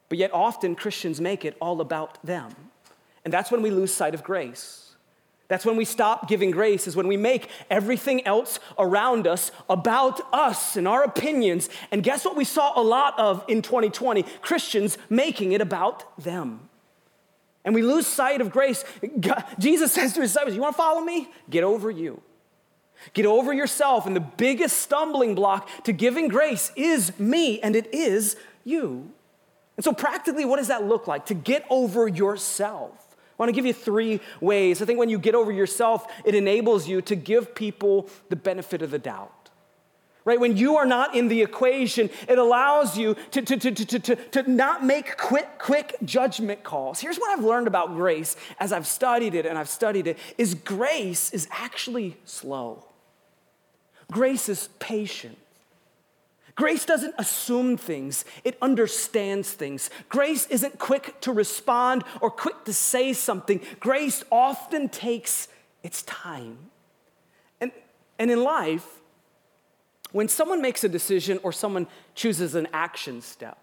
But 0.10 0.17
yet, 0.17 0.32
often 0.34 0.76
Christians 0.76 1.19
make 1.19 1.45
it 1.45 1.58
all 1.60 1.82
about 1.82 2.23
them. 2.23 2.54
And 3.23 3.34
that's 3.34 3.49
when 3.49 3.62
we 3.62 3.71
lose 3.71 3.93
sight 3.93 4.13
of 4.13 4.23
grace. 4.23 4.83
That's 5.54 5.68
when 5.68 5.76
we 5.76 5.86
stop 5.86 6.28
giving 6.28 6.50
grace, 6.50 6.88
is 6.88 6.96
when 6.96 7.08
we 7.08 7.16
make 7.16 7.48
everything 7.70 8.26
else 8.26 8.60
around 8.80 9.28
us 9.28 9.52
about 9.70 10.20
us 10.34 10.76
and 10.78 10.88
our 10.88 11.04
opinions. 11.04 11.70
And 11.92 12.02
guess 12.02 12.26
what 12.26 12.36
we 12.36 12.44
saw 12.44 12.74
a 12.76 12.82
lot 12.82 13.20
of 13.20 13.46
in 13.48 13.62
2020? 13.62 14.24
Christians 14.42 14.98
making 15.12 15.52
it 15.52 15.62
about 15.62 16.18
them. 16.18 16.70
And 17.63 17.76
we 17.76 17.84
lose 17.84 18.08
sight 18.08 18.42
of 18.42 18.50
grace. 18.50 18.84
God, 19.20 19.46
Jesus 19.60 19.92
says 19.94 20.13
to 20.13 20.22
his 20.22 20.32
disciples, 20.32 20.56
You 20.56 20.62
want 20.62 20.74
to 20.74 20.78
follow 20.78 21.02
me? 21.02 21.30
Get 21.52 21.63
over 21.63 21.92
you. 21.92 22.24
Get 23.13 23.28
over 23.28 23.54
yourself. 23.54 24.08
And 24.08 24.16
the 24.16 24.22
biggest 24.22 24.80
stumbling 24.80 25.36
block 25.36 25.70
to 25.84 25.94
giving 25.94 26.30
grace 26.30 26.72
is 26.76 27.20
me, 27.20 27.62
and 27.62 27.76
it 27.76 27.94
is 27.94 28.38
you. 28.63 29.12
And 29.78 29.84
so, 29.84 29.94
practically, 29.94 30.46
what 30.46 30.58
does 30.58 30.70
that 30.70 30.84
look 30.84 31.06
like? 31.06 31.28
To 31.28 31.36
get 31.36 31.63
over 31.70 32.08
yourself. 32.08 33.03
I 33.34 33.41
want 33.41 33.50
to 33.50 33.54
give 33.54 33.65
you 33.65 33.74
three 33.74 34.19
ways. 34.41 34.82
I 34.82 34.86
think 34.86 35.00
when 35.00 35.10
you 35.10 35.17
get 35.17 35.34
over 35.34 35.52
yourself, 35.52 36.12
it 36.24 36.36
enables 36.36 36.88
you 36.88 37.02
to 37.02 37.15
give 37.15 37.56
people 37.56 38.08
the 38.30 38.36
benefit 38.36 38.82
of 38.84 38.91
the 38.91 39.00
doubt. 39.00 39.50
Right? 40.26 40.39
When 40.39 40.56
you 40.56 40.78
are 40.78 40.86
not 40.86 41.15
in 41.15 41.28
the 41.28 41.41
equation, 41.41 42.10
it 42.30 42.38
allows 42.38 42.98
you 42.98 43.15
to, 43.32 43.41
to, 43.41 43.58
to, 43.58 43.72
to, 43.72 44.00
to, 44.00 44.15
to 44.15 44.50
not 44.50 44.86
make 44.86 45.17
quick, 45.17 45.58
quick 45.58 45.98
judgment 46.06 46.63
calls. 46.63 47.02
Here's 47.02 47.17
what 47.17 47.38
I've 47.38 47.43
learned 47.43 47.67
about 47.67 47.96
grace 47.96 48.38
as 48.60 48.72
I've 48.72 48.88
studied 48.88 49.36
it 49.36 49.46
and 49.46 49.58
I've 49.58 49.67
studied 49.67 50.08
it 50.08 50.17
is 50.38 50.54
grace 50.54 51.34
is 51.34 51.48
actually 51.52 52.15
slow. 52.24 52.86
Grace 54.12 54.48
is 54.48 54.69
patient. 54.80 55.38
Grace 56.56 56.86
doesn't 56.86 57.16
assume 57.18 57.78
things, 57.78 58.26
it 58.44 58.58
understands 58.62 59.52
things. 59.52 59.89
Grace 60.10 60.46
isn't 60.48 60.78
quick 60.78 61.20
to 61.22 61.32
respond 61.32 62.04
or 62.22 62.30
quick 62.30 62.63
to 62.66 62.74
say 62.74 63.13
something. 63.13 63.60
Grace 63.80 64.24
often 64.32 64.89
takes 64.89 65.48
its 65.82 66.04
time. 66.04 66.58
And, 67.60 67.72
and 68.20 68.30
in 68.30 68.44
life, 68.44 69.02
when 70.12 70.28
someone 70.28 70.62
makes 70.62 70.84
a 70.84 70.89
decision 70.89 71.39
or 71.42 71.52
someone 71.52 71.88
chooses 72.13 72.54
an 72.54 72.68
action 72.72 73.22
step, 73.22 73.62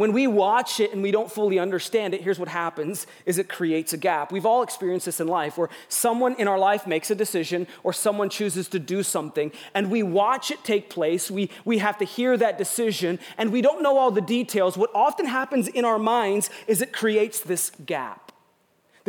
when 0.00 0.14
we 0.14 0.26
watch 0.26 0.80
it 0.80 0.94
and 0.94 1.02
we 1.02 1.10
don't 1.10 1.30
fully 1.30 1.58
understand 1.58 2.14
it, 2.14 2.22
here's 2.22 2.38
what 2.38 2.48
happens 2.48 3.06
is 3.26 3.36
it 3.36 3.50
creates 3.50 3.92
a 3.92 3.98
gap. 3.98 4.32
We've 4.32 4.46
all 4.46 4.62
experienced 4.62 5.04
this 5.04 5.20
in 5.20 5.28
life 5.28 5.58
where 5.58 5.68
someone 5.88 6.34
in 6.36 6.48
our 6.48 6.58
life 6.58 6.86
makes 6.86 7.10
a 7.10 7.14
decision 7.14 7.66
or 7.82 7.92
someone 7.92 8.30
chooses 8.30 8.66
to 8.68 8.78
do 8.78 9.02
something 9.02 9.52
and 9.74 9.90
we 9.90 10.02
watch 10.02 10.50
it 10.50 10.64
take 10.64 10.88
place. 10.88 11.30
We, 11.30 11.50
we 11.66 11.78
have 11.78 11.98
to 11.98 12.06
hear 12.06 12.38
that 12.38 12.56
decision 12.56 13.18
and 13.36 13.52
we 13.52 13.60
don't 13.60 13.82
know 13.82 13.98
all 13.98 14.10
the 14.10 14.22
details. 14.22 14.78
What 14.78 14.90
often 14.94 15.26
happens 15.26 15.68
in 15.68 15.84
our 15.84 15.98
minds 15.98 16.48
is 16.66 16.80
it 16.80 16.94
creates 16.94 17.40
this 17.40 17.70
gap. 17.84 18.29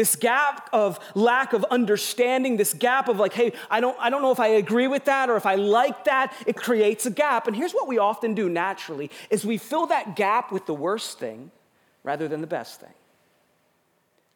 This 0.01 0.15
gap 0.15 0.67
of 0.73 0.99
lack 1.13 1.53
of 1.53 1.63
understanding, 1.65 2.57
this 2.57 2.73
gap 2.73 3.07
of 3.07 3.19
like, 3.19 3.33
hey, 3.33 3.53
I 3.69 3.79
don't, 3.79 3.95
I 3.99 4.09
don't 4.09 4.23
know 4.23 4.31
if 4.31 4.39
I 4.39 4.47
agree 4.47 4.87
with 4.87 5.05
that 5.05 5.29
or 5.29 5.37
if 5.37 5.45
I 5.45 5.53
like 5.53 6.05
that, 6.05 6.33
it 6.47 6.55
creates 6.55 7.05
a 7.05 7.11
gap. 7.11 7.45
And 7.45 7.55
here's 7.55 7.73
what 7.73 7.87
we 7.87 7.99
often 7.99 8.33
do 8.33 8.49
naturally 8.49 9.11
is 9.29 9.45
we 9.45 9.59
fill 9.59 9.85
that 9.85 10.15
gap 10.15 10.51
with 10.51 10.65
the 10.65 10.73
worst 10.73 11.19
thing 11.19 11.51
rather 12.01 12.27
than 12.27 12.41
the 12.41 12.47
best 12.47 12.79
thing. 12.79 12.95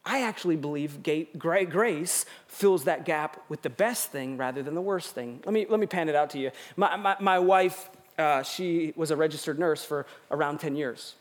I 0.05 0.21
actually 0.21 0.55
believe 0.55 0.99
grace 1.39 2.25
fills 2.47 2.83
that 2.83 3.03
gap 3.03 3.43
with 3.49 3.63
the 3.63 3.71
best 3.71 4.11
thing 4.11 4.37
rather 4.37 4.61
than 4.61 4.75
the 4.75 4.81
worst 4.81 5.15
thing. 5.15 5.41
Let 5.45 5.53
me, 5.53 5.65
let 5.67 5.79
me 5.79 5.87
pan 5.87 6.09
it 6.09 6.15
out 6.15 6.29
to 6.29 6.37
you. 6.37 6.51
My, 6.75 6.95
my, 6.95 7.15
my 7.19 7.39
wife, 7.39 7.89
uh, 8.19 8.43
she 8.43 8.93
was 8.95 9.09
a 9.09 9.15
registered 9.15 9.57
nurse 9.57 9.83
for 9.83 10.05
around 10.29 10.59
10 10.59 10.75
years. 10.75 11.15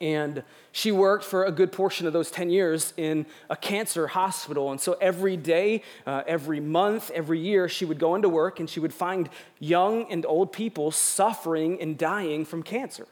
And 0.00 0.44
she 0.70 0.92
worked 0.92 1.24
for 1.24 1.44
a 1.44 1.50
good 1.50 1.72
portion 1.72 2.06
of 2.06 2.12
those 2.12 2.30
10 2.30 2.50
years 2.50 2.94
in 2.96 3.26
a 3.50 3.56
cancer 3.56 4.06
hospital. 4.06 4.70
And 4.70 4.80
so 4.80 4.96
every 5.00 5.36
day, 5.36 5.82
uh, 6.06 6.22
every 6.26 6.60
month, 6.60 7.10
every 7.10 7.40
year, 7.40 7.68
she 7.68 7.84
would 7.84 7.98
go 7.98 8.14
into 8.14 8.28
work 8.28 8.60
and 8.60 8.70
she 8.70 8.78
would 8.78 8.94
find 8.94 9.28
young 9.58 10.10
and 10.10 10.24
old 10.24 10.52
people 10.52 10.90
suffering 10.90 11.80
and 11.80 11.98
dying 11.98 12.44
from 12.44 12.62
cancer. 12.62 13.06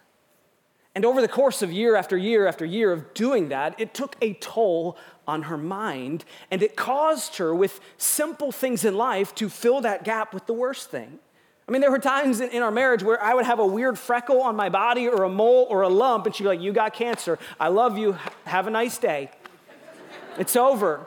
And 0.97 1.05
over 1.05 1.21
the 1.21 1.29
course 1.29 1.61
of 1.61 1.71
year 1.71 1.95
after 1.95 2.17
year 2.17 2.47
after 2.47 2.65
year 2.65 2.91
of 2.91 3.13
doing 3.13 3.51
that, 3.51 3.79
it 3.79 3.93
took 3.93 4.17
a 4.23 4.33
toll 4.33 4.97
on 5.27 5.43
her 5.43 5.59
mind 5.59 6.25
and 6.51 6.63
it 6.63 6.75
caused 6.75 7.37
her, 7.37 7.55
with 7.55 7.81
simple 7.99 8.51
things 8.51 8.83
in 8.83 8.97
life, 8.97 9.35
to 9.35 9.51
fill 9.51 9.83
that 9.83 10.05
gap 10.05 10.33
with 10.33 10.47
the 10.47 10.55
worst 10.55 10.91
thing. 10.91 11.19
I 11.69 11.73
mean, 11.73 11.81
there 11.81 11.91
were 11.91 11.99
times 11.99 12.41
in, 12.41 12.51
in, 12.51 12.63
our 12.63 12.71
marriage 12.71 13.03
where 13.03 13.23
I 13.23 13.35
would 13.35 13.45
have 13.45 13.59
a 13.59 13.67
weird 13.67 13.99
freckle 13.99 14.41
on 14.41 14.55
my 14.55 14.69
body 14.69 15.09
or 15.09 15.25
a 15.25 15.29
mole 15.29 15.67
or 15.69 15.83
a 15.83 15.89
lump, 15.89 16.27
and 16.27 16.35
she'd 16.35 16.45
be 16.45 16.49
like, 16.49 16.61
You 16.61 16.73
got 16.73 16.95
cancer. 16.95 17.39
I 17.59 17.69
love 17.69 17.99
you. 17.99 18.17
Have 18.45 18.69
a 18.69 18.71
nice 18.71 18.99
day. 18.99 19.31
it's 20.39 20.55
over. 20.55 21.07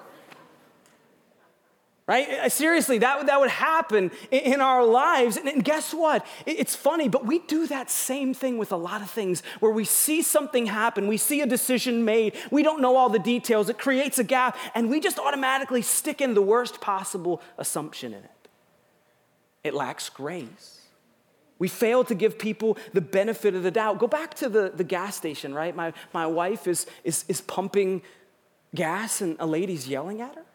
Right? 2.07 2.51
Seriously, 2.51 2.97
that, 2.97 3.27
that 3.27 3.39
would 3.39 3.51
happen 3.51 4.09
in, 4.31 4.53
in 4.53 4.61
our 4.61 4.83
lives. 4.83 5.37
And, 5.37 5.47
and 5.47 5.63
guess 5.63 5.93
what? 5.93 6.25
It, 6.47 6.59
it's 6.59 6.75
funny, 6.75 7.07
but 7.07 7.25
we 7.25 7.37
do 7.39 7.67
that 7.67 7.91
same 7.91 8.33
thing 8.33 8.57
with 8.57 8.71
a 8.71 8.77
lot 8.77 9.03
of 9.03 9.09
things 9.11 9.43
where 9.59 9.71
we 9.71 9.85
see 9.85 10.23
something 10.23 10.65
happen, 10.65 11.07
we 11.07 11.17
see 11.17 11.41
a 11.41 11.45
decision 11.45 12.03
made, 12.03 12.35
we 12.49 12.63
don't 12.63 12.81
know 12.81 12.97
all 12.97 13.09
the 13.09 13.19
details, 13.19 13.69
it 13.69 13.77
creates 13.77 14.17
a 14.17 14.23
gap, 14.23 14.57
and 14.73 14.89
we 14.89 14.99
just 14.99 15.19
automatically 15.19 15.83
stick 15.83 16.19
in 16.19 16.33
the 16.33 16.41
worst 16.41 16.81
possible 16.81 17.43
assumption 17.59 18.11
in 18.13 18.23
it 18.23 18.38
it 19.63 19.73
lacks 19.73 20.09
grace. 20.09 20.79
We 21.59 21.67
fail 21.67 22.05
to 22.05 22.15
give 22.15 22.39
people 22.39 22.77
the 22.93 23.01
benefit 23.01 23.53
of 23.53 23.63
the 23.63 23.71
doubt. 23.71 23.99
Go 23.99 24.07
back 24.07 24.33
to 24.35 24.47
the, 24.47 24.71
the 24.73 24.85
gas 24.85 25.15
station, 25.15 25.53
right? 25.53 25.75
My, 25.75 25.93
my 26.13 26.25
wife 26.25 26.67
is, 26.67 26.85
is, 27.03 27.25
is 27.27 27.41
pumping 27.41 28.01
gas 28.73 29.19
and 29.19 29.35
a 29.39 29.45
lady's 29.45 29.87
yelling 29.87 30.21
at 30.21 30.35
her. 30.35 30.45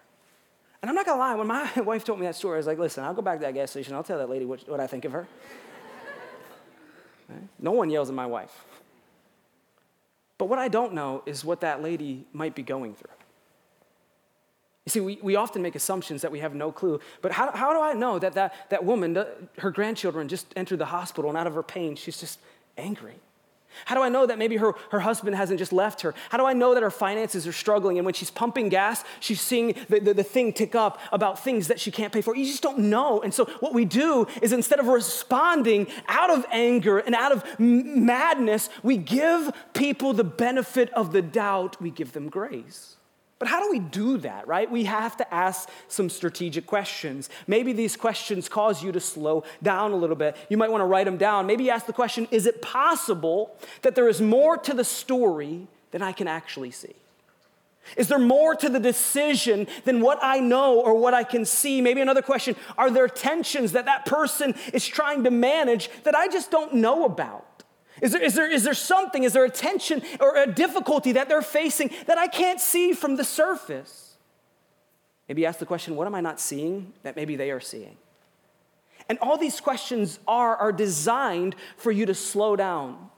And 0.81 0.89
I'm 0.91 0.95
not 0.95 1.07
gonna 1.07 1.19
lie, 1.19 1.35
when 1.35 1.47
my 1.47 1.71
wife 1.81 2.05
told 2.05 2.21
me 2.21 2.27
that 2.27 2.37
story, 2.37 2.57
I 2.57 2.59
was 2.59 2.67
like, 2.67 2.79
listen, 2.79 3.05
I'll 3.05 3.15
go 3.15 3.23
back 3.23 3.39
to 3.39 3.47
that 3.47 3.55
gas 3.55 3.71
station, 3.71 3.95
I'll 3.95 4.03
tell 4.03 4.19
that 4.19 4.31
lady 4.31 4.45
what, 4.45 4.69
what 4.69 4.81
I 4.81 4.87
think 4.87 5.05
of 5.05 5.13
her. 5.13 5.29
Right? 7.27 7.49
No 7.59 7.73
one 7.73 7.89
yells 7.89 8.11
at 8.11 8.15
my 8.15 8.27
wife. 8.27 8.67
But 10.37 10.51
what 10.51 10.59
I 10.59 10.69
don't 10.69 10.93
know 10.93 11.23
is 11.25 11.43
what 11.43 11.63
that 11.63 11.83
lady 11.83 12.27
might 12.35 12.55
be 12.55 12.63
going 12.63 12.95
through. 12.95 13.09
You 14.87 14.91
see, 14.91 15.01
we, 15.01 15.19
we 15.23 15.37
often 15.37 15.63
make 15.63 15.75
assumptions 15.75 16.21
that 16.23 16.31
we 16.31 16.41
have 16.41 16.55
no 16.55 16.71
clue. 16.71 17.01
But 17.23 17.33
how, 17.33 17.51
how 17.53 17.73
do 17.73 17.81
I 17.81 17.95
know 17.95 18.19
that, 18.19 18.35
that 18.35 18.55
that 18.69 18.85
woman, 18.85 19.17
her 19.59 19.71
grandchildren 19.71 20.29
just 20.29 20.47
entered 20.57 20.79
the 20.79 20.87
hospital 20.87 21.31
and 21.31 21.39
out 21.39 21.47
of 21.47 21.55
her 21.55 21.63
pain, 21.63 21.97
she's 21.97 22.19
just 22.19 22.39
angry? 22.77 23.15
How 23.87 23.95
do 23.95 24.03
I 24.03 24.09
know 24.09 24.27
that 24.27 24.39
maybe 24.39 24.57
her, 24.57 24.75
her 24.91 25.01
husband 25.01 25.35
hasn't 25.35 25.59
just 25.59 25.73
left 25.73 26.03
her? 26.03 26.15
How 26.29 26.39
do 26.39 26.45
I 26.45 26.53
know 26.53 26.75
that 26.75 26.83
her 26.83 26.91
finances 26.91 27.47
are 27.47 27.53
struggling 27.53 27.99
and 27.99 28.05
when 28.05 28.15
she's 28.15 28.31
pumping 28.31 28.69
gas, 28.69 29.03
she's 29.21 29.41
seeing 29.41 29.75
the, 29.89 30.01
the, 30.01 30.15
the, 30.15 30.23
thing 30.23 30.53
tick 30.53 30.75
up 30.75 31.01
about 31.11 31.43
things 31.43 31.69
that 31.69 31.81
she 31.81 31.91
can't 31.91 32.13
pay 32.13 32.21
for? 32.21 32.37
You 32.37 32.45
just 32.45 32.63
don't 32.63 32.79
know. 32.79 33.21
And 33.23 33.35
so, 33.35 33.47
what 33.61 33.75
we 33.75 33.85
do 33.85 34.27
is 34.43 34.53
instead 34.53 34.79
of 34.79 34.87
responding 34.87 35.89
out 36.07 36.31
of 36.31 36.47
anger 36.53 36.99
and 36.99 37.15
out 37.15 37.33
of 37.33 37.59
madness, 37.59 38.69
we 38.83 38.97
give 38.97 39.51
people 39.73 40.13
the 40.13 40.25
benefit 40.25 40.93
of 40.93 41.13
the 41.13 41.23
doubt, 41.23 41.81
we 41.81 41.91
give 41.91 42.13
them 42.13 42.29
grace. 42.29 42.97
But 43.39 43.49
how 43.49 43.61
do 43.61 43.71
we 43.71 43.81
do 43.81 44.19
that, 44.19 44.47
right? 44.47 44.71
We 44.71 44.85
have 44.85 45.17
to 45.17 45.35
ask 45.35 45.69
some 45.89 46.09
strategic 46.09 46.67
questions. 46.67 47.29
Maybe 47.47 47.73
these 47.73 47.97
questions 47.97 48.49
cause 48.49 48.83
you 48.83 48.93
to 48.93 49.01
slow 49.01 49.45
down 49.63 49.93
a 49.93 49.97
little 49.97 50.17
bit. 50.17 50.37
You 50.49 50.57
might 50.57 50.71
want 50.71 50.83
to 50.83 50.87
write 50.87 51.05
them 51.05 51.17
down. 51.17 51.47
Maybe 51.47 51.69
ask 51.69 51.87
the 51.87 51.93
question 51.93 52.29
Is 52.31 52.47
it 52.47 52.63
possible 52.63 53.57
that 53.83 53.95
there 53.95 54.09
is 54.09 54.21
more 54.21 54.57
to 54.59 54.75
the 54.75 54.85
story 54.85 55.67
than 55.91 56.01
I 56.01 56.13
can 56.13 56.29
actually 56.29 56.71
see? 56.71 56.95
Is 57.97 58.09
there 58.09 58.19
more 58.19 58.55
to 58.55 58.69
the 58.69 58.81
decision 58.81 59.67
than 59.85 60.01
what 60.01 60.19
I 60.23 60.39
know 60.39 60.81
or 60.81 60.95
what 60.95 61.13
I 61.13 61.23
can 61.23 61.45
see? 61.45 61.81
Maybe 61.81 62.01
another 62.01 62.23
question 62.23 62.57
Are 62.79 62.91
there 62.91 63.09
tensions 63.09 63.73
that 63.73 63.85
that 63.87 64.07
person 64.07 64.55
is 64.73 64.87
trying 64.87 65.25
to 65.25 65.31
manage 65.31 65.91
that 66.05 66.15
I 66.15 66.29
just 66.29 66.51
don't 66.51 66.75
know 66.75 67.05
about? 67.05 67.54
Is 68.03 68.13
there, 68.13 68.23
is, 68.23 68.35
there, 68.35 68.51
is 68.51 68.65
there 68.65 68.75
something, 68.75 69.23
is 69.23 69.33
there 69.35 69.45
a 69.45 69.51
tension 69.51 70.03
or 70.21 70.37
a 70.37 70.47
difficulty 70.47 71.13
that 71.13 71.29
they're 71.29 71.43
facing 71.43 71.91
that 72.07 72.19
I 72.19 72.27
can't 72.27 72.61
see 72.61 72.93
from 72.93 73.17
the 73.17 73.25
surface? 73.25 74.17
Maybe 75.29 75.47
ask 75.47 75.59
the 75.59 75.67
question, 75.67 75.97
what 75.97 76.07
am 76.07 76.15
I 76.15 76.21
not 76.21 76.41
seeing 76.41 76.93
that 77.03 77.17
maybe 77.17 77.37
they 77.37 77.51
are 77.51 77.61
seeing? 77.61 77.97
And 79.09 79.19
all 79.21 79.37
these 79.37 79.61
questions 79.61 80.19
are, 80.27 80.57
are 80.57 80.73
designed 80.73 81.55
for 81.77 81.93
you 81.93 82.07
to 82.07 82.15
slow 82.15 82.57
down, 82.57 83.11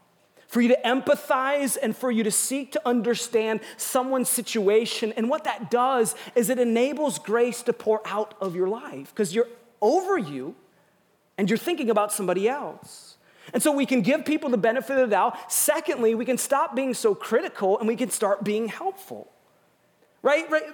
for 0.46 0.60
you 0.60 0.68
to 0.68 0.78
empathize, 0.84 1.78
and 1.80 1.96
for 1.96 2.10
you 2.10 2.24
to 2.24 2.30
seek 2.30 2.72
to 2.72 2.82
understand 2.84 3.60
someone's 3.76 4.28
situation. 4.28 5.12
And 5.16 5.30
what 5.30 5.44
that 5.44 5.70
does 5.70 6.14
is 6.34 6.50
it 6.50 6.58
enables 6.58 7.18
grace 7.18 7.62
to 7.62 7.72
pour 7.72 8.02
out 8.06 8.34
of 8.40 8.54
your 8.54 8.68
life 8.68 9.12
because 9.14 9.34
you're 9.34 9.48
over 9.80 10.18
you 10.18 10.54
and 11.38 11.48
you're 11.48 11.58
thinking 11.58 11.90
about 11.90 12.12
somebody 12.12 12.48
else. 12.48 13.05
And 13.52 13.62
so 13.62 13.72
we 13.72 13.86
can 13.86 14.02
give 14.02 14.24
people 14.24 14.50
the 14.50 14.58
benefit 14.58 14.98
of 14.98 15.08
the 15.08 15.14
doubt. 15.14 15.52
Secondly, 15.52 16.14
we 16.14 16.24
can 16.24 16.38
stop 16.38 16.74
being 16.74 16.94
so 16.94 17.14
critical 17.14 17.78
and 17.78 17.86
we 17.86 17.96
can 17.96 18.10
start 18.10 18.44
being 18.44 18.68
helpful. 18.68 19.30
Right? 20.22 20.50
right? 20.50 20.64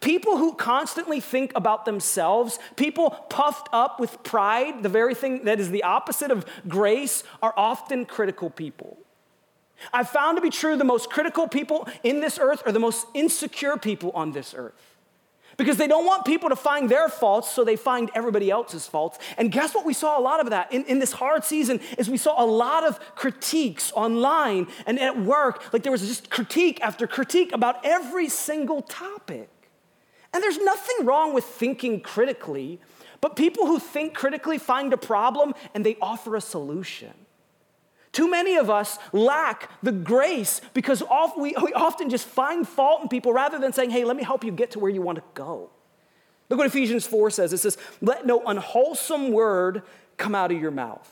People 0.00 0.36
who 0.36 0.54
constantly 0.54 1.20
think 1.20 1.52
about 1.54 1.86
themselves, 1.86 2.58
people 2.76 3.10
puffed 3.30 3.68
up 3.72 3.98
with 3.98 4.22
pride, 4.22 4.82
the 4.82 4.90
very 4.90 5.14
thing 5.14 5.44
that 5.44 5.58
is 5.58 5.70
the 5.70 5.82
opposite 5.82 6.30
of 6.30 6.44
grace, 6.68 7.24
are 7.42 7.54
often 7.56 8.04
critical 8.04 8.50
people. 8.50 8.98
I've 9.92 10.10
found 10.10 10.36
to 10.36 10.42
be 10.42 10.50
true 10.50 10.76
the 10.76 10.84
most 10.84 11.10
critical 11.10 11.48
people 11.48 11.88
in 12.02 12.20
this 12.20 12.38
earth 12.38 12.62
are 12.66 12.72
the 12.72 12.78
most 12.78 13.06
insecure 13.14 13.76
people 13.78 14.12
on 14.14 14.32
this 14.32 14.54
earth 14.54 14.91
because 15.56 15.76
they 15.76 15.86
don't 15.86 16.06
want 16.06 16.24
people 16.24 16.48
to 16.48 16.56
find 16.56 16.88
their 16.88 17.08
faults 17.08 17.50
so 17.50 17.64
they 17.64 17.76
find 17.76 18.10
everybody 18.14 18.50
else's 18.50 18.86
faults. 18.86 19.18
And 19.36 19.50
guess 19.50 19.74
what? 19.74 19.84
We 19.84 19.94
saw 19.94 20.18
a 20.18 20.22
lot 20.22 20.40
of 20.40 20.50
that. 20.50 20.72
In, 20.72 20.84
in 20.84 20.98
this 20.98 21.12
hard 21.12 21.44
season 21.44 21.80
is 21.98 22.08
we 22.08 22.16
saw 22.16 22.42
a 22.42 22.46
lot 22.46 22.84
of 22.84 22.98
critiques 23.14 23.92
online 23.94 24.68
and 24.86 24.98
at 24.98 25.20
work. 25.20 25.72
Like 25.72 25.82
there 25.82 25.92
was 25.92 26.06
just 26.06 26.30
critique 26.30 26.80
after 26.82 27.06
critique 27.06 27.52
about 27.52 27.84
every 27.84 28.28
single 28.28 28.82
topic. 28.82 29.48
And 30.34 30.42
there's 30.42 30.58
nothing 30.58 31.04
wrong 31.04 31.34
with 31.34 31.44
thinking 31.44 32.00
critically 32.00 32.80
but 33.22 33.36
people 33.36 33.66
who 33.66 33.78
think 33.78 34.14
critically 34.14 34.58
find 34.58 34.92
a 34.92 34.96
problem 34.98 35.54
and 35.74 35.86
they 35.86 35.96
offer 36.02 36.36
a 36.36 36.40
solution 36.40 37.14
too 38.12 38.30
many 38.30 38.56
of 38.56 38.68
us 38.68 38.98
lack 39.12 39.70
the 39.82 39.92
grace 39.92 40.60
because 40.74 41.02
we, 41.38 41.54
often 41.56 42.10
just 42.10 42.26
find 42.26 42.68
fault 42.68 43.02
in 43.02 43.08
people 43.08 43.32
rather 43.32 43.58
than 43.58 43.72
saying, 43.72 43.90
hey, 43.90 44.04
let 44.04 44.16
me 44.16 44.22
help 44.22 44.44
you 44.44 44.52
get 44.52 44.70
to 44.72 44.78
where 44.78 44.90
you 44.90 45.00
want 45.00 45.16
to 45.16 45.24
go. 45.34 45.70
Look 46.50 46.58
what 46.58 46.66
Ephesians 46.66 47.06
4 47.06 47.30
says 47.30 47.54
it 47.54 47.58
says, 47.58 47.78
let 48.02 48.26
no 48.26 48.42
unwholesome 48.44 49.32
word 49.32 49.82
come 50.18 50.34
out 50.34 50.52
of 50.52 50.60
your 50.60 50.70
mouth. 50.70 51.08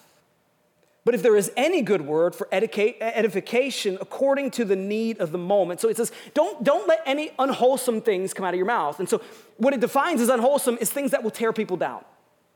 But 1.03 1.15
if 1.15 1.23
there 1.23 1.35
is 1.35 1.51
any 1.57 1.81
good 1.81 2.03
word 2.03 2.35
for 2.35 2.47
edification 2.53 3.97
according 4.03 4.51
to 4.53 4.67
the 4.67 4.77
need 4.77 5.19
of 5.19 5.33
the 5.33 5.39
moment. 5.39 5.81
So 5.81 5.89
it 5.89 5.97
says, 5.97 6.13
don't, 6.35 6.63
don't 6.63 6.87
let 6.87 7.01
any 7.07 7.31
unwholesome 7.39 8.03
things 8.03 8.35
come 8.35 8.45
out 8.45 8.53
of 8.53 8.59
your 8.59 8.67
mouth. 8.67 9.01
And 9.01 9.09
so 9.09 9.23
what 9.57 9.73
it 9.73 9.81
defines 9.81 10.21
as 10.21 10.29
unwholesome 10.29 10.77
is 10.79 10.91
things 10.93 11.13
that 11.13 11.23
will 11.23 11.31
tear 11.31 11.55
people 11.55 11.79
down. 11.79 12.05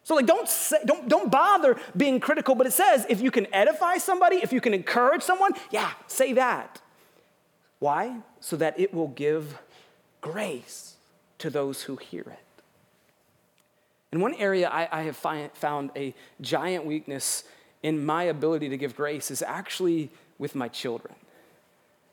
So, 0.04 0.14
like, 0.14 0.26
don't, 0.26 0.48
say, 0.48 0.76
don't, 0.84 1.08
don't 1.08 1.30
bother 1.30 1.78
being 1.96 2.20
critical, 2.20 2.54
but 2.54 2.66
it 2.66 2.72
says 2.72 3.06
if 3.08 3.22
you 3.22 3.30
can 3.30 3.52
edify 3.54 3.96
somebody, 3.96 4.36
if 4.36 4.52
you 4.52 4.60
can 4.60 4.74
encourage 4.74 5.22
someone, 5.22 5.52
yeah, 5.70 5.92
say 6.06 6.34
that. 6.34 6.80
Why? 7.78 8.18
So 8.40 8.56
that 8.56 8.78
it 8.78 8.92
will 8.92 9.08
give 9.08 9.58
grace 10.20 10.96
to 11.38 11.50
those 11.50 11.82
who 11.82 11.96
hear 11.96 12.22
it. 12.22 12.38
In 14.12 14.20
one 14.20 14.34
area 14.34 14.68
I, 14.68 14.88
I 14.92 15.02
have 15.02 15.16
found 15.16 15.90
a 15.96 16.14
giant 16.40 16.86
weakness 16.86 17.44
in 17.82 18.04
my 18.04 18.24
ability 18.24 18.68
to 18.68 18.76
give 18.76 18.94
grace 18.94 19.30
is 19.30 19.42
actually 19.42 20.10
with 20.38 20.54
my 20.54 20.68
children. 20.68 21.14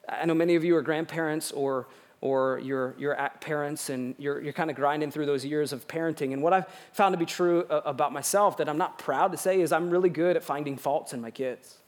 I 0.09 0.25
know 0.25 0.33
many 0.33 0.55
of 0.55 0.63
you 0.63 0.75
are 0.75 0.81
grandparents 0.81 1.51
or 1.51 1.87
or 2.21 2.59
you're, 2.63 2.95
you're 2.97 3.15
parents 3.41 3.89
and 3.89 4.15
you're, 4.17 4.41
you're 4.41 4.53
kind 4.53 4.69
of 4.69 4.75
grinding 4.75 5.11
through 5.11 5.25
those 5.25 5.43
years 5.43 5.73
of 5.73 5.87
parenting. 5.87 6.33
And 6.33 6.41
what 6.41 6.53
I've 6.53 6.67
found 6.93 7.13
to 7.13 7.17
be 7.17 7.25
true 7.25 7.65
uh, 7.69 7.81
about 7.83 8.13
myself 8.13 8.57
that 8.57 8.69
I'm 8.69 8.77
not 8.77 8.99
proud 8.99 9.31
to 9.31 9.37
say 9.37 9.59
is 9.59 9.71
I'm 9.71 9.89
really 9.89 10.09
good 10.09 10.35
at 10.37 10.43
finding 10.43 10.77
faults 10.77 11.13
in 11.13 11.21
my 11.21 11.31
kids. 11.31 11.80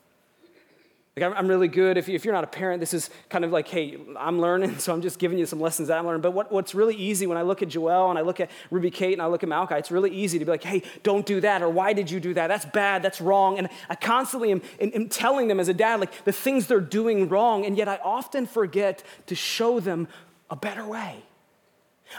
Like 1.15 1.37
I'm, 1.37 1.47
really 1.47 1.67
good. 1.67 1.97
If, 1.97 2.07
you're 2.07 2.33
not 2.33 2.43
a 2.43 2.47
parent, 2.47 2.79
this 2.79 2.93
is 2.93 3.11
kind 3.29 3.45
of 3.45 3.51
like, 3.51 3.67
hey, 3.67 3.97
I'm 4.17 4.41
learning, 4.41 4.77
so 4.79 4.93
I'm 4.93 5.01
just 5.01 5.19
giving 5.19 5.37
you 5.37 5.45
some 5.45 5.61
lessons 5.61 5.89
that 5.89 5.99
I'm 5.99 6.07
learning. 6.07 6.21
But 6.21 6.31
what, 6.31 6.51
what's 6.51 6.73
really 6.73 6.95
easy 6.95 7.27
when 7.27 7.37
I 7.37 7.43
look 7.43 7.61
at 7.61 7.69
Joelle 7.69 8.09
and 8.09 8.17
I 8.17 8.23
look 8.23 8.39
at 8.39 8.49
Ruby 8.71 8.89
Kate 8.89 9.13
and 9.13 9.21
I 9.21 9.27
look 9.27 9.43
at 9.43 9.49
Malachi, 9.49 9.75
it's 9.75 9.91
really 9.91 10.09
easy 10.09 10.39
to 10.39 10.45
be 10.45 10.49
like, 10.49 10.63
hey, 10.63 10.81
don't 11.03 11.25
do 11.25 11.39
that, 11.41 11.61
or 11.61 11.69
why 11.69 11.93
did 11.93 12.09
you 12.09 12.19
do 12.19 12.33
that? 12.33 12.47
That's 12.47 12.65
bad, 12.65 13.03
that's 13.03 13.21
wrong. 13.21 13.59
And 13.59 13.69
I 13.89 13.95
constantly 13.95 14.51
am, 14.51 14.61
am 14.79 15.07
telling 15.07 15.47
them 15.47 15.59
as 15.59 15.67
a 15.67 15.73
dad, 15.73 15.99
like 15.99 16.25
the 16.25 16.31
things 16.31 16.65
they're 16.65 16.79
doing 16.79 17.29
wrong, 17.29 17.63
and 17.65 17.77
yet 17.77 17.87
I 17.87 17.99
often 18.03 18.47
forget 18.47 19.03
to 19.27 19.35
show 19.35 19.79
them 19.79 20.07
a 20.49 20.55
better 20.55 20.85
way. 20.85 21.23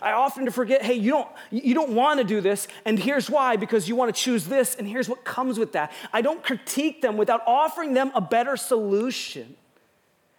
I 0.03 0.13
often 0.13 0.51
forget, 0.51 0.83
hey, 0.83 0.95
you 0.95 1.11
don't, 1.13 1.29
you 1.51 1.75
don't 1.75 1.91
want 1.91 2.19
to 2.19 2.25
do 2.25 2.41
this, 2.41 2.69
and 2.85 2.99
here's 2.99 3.31
why, 3.31 3.57
because 3.57 3.89
you 3.89 3.97
want 3.97 4.15
to 4.15 4.21
choose 4.21 4.47
this, 4.47 4.75
and 4.75 4.87
here's 4.87 5.09
what 5.09 5.25
comes 5.25 5.59
with 5.59 5.73
that. 5.73 5.93
I 6.13 6.23
don't 6.23 6.43
critique 6.43 7.03
them 7.03 7.17
without 7.17 7.43
offering 7.47 7.95
them 7.95 8.11
a 8.15 8.21
better 8.21 8.57
solution. 8.57 9.57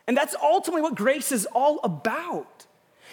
And 0.08 0.15
that's 0.15 0.36
ultimately 0.41 0.82
what 0.82 0.96
grace 0.96 1.32
is 1.32 1.46
all 1.48 1.80
about. 1.84 2.65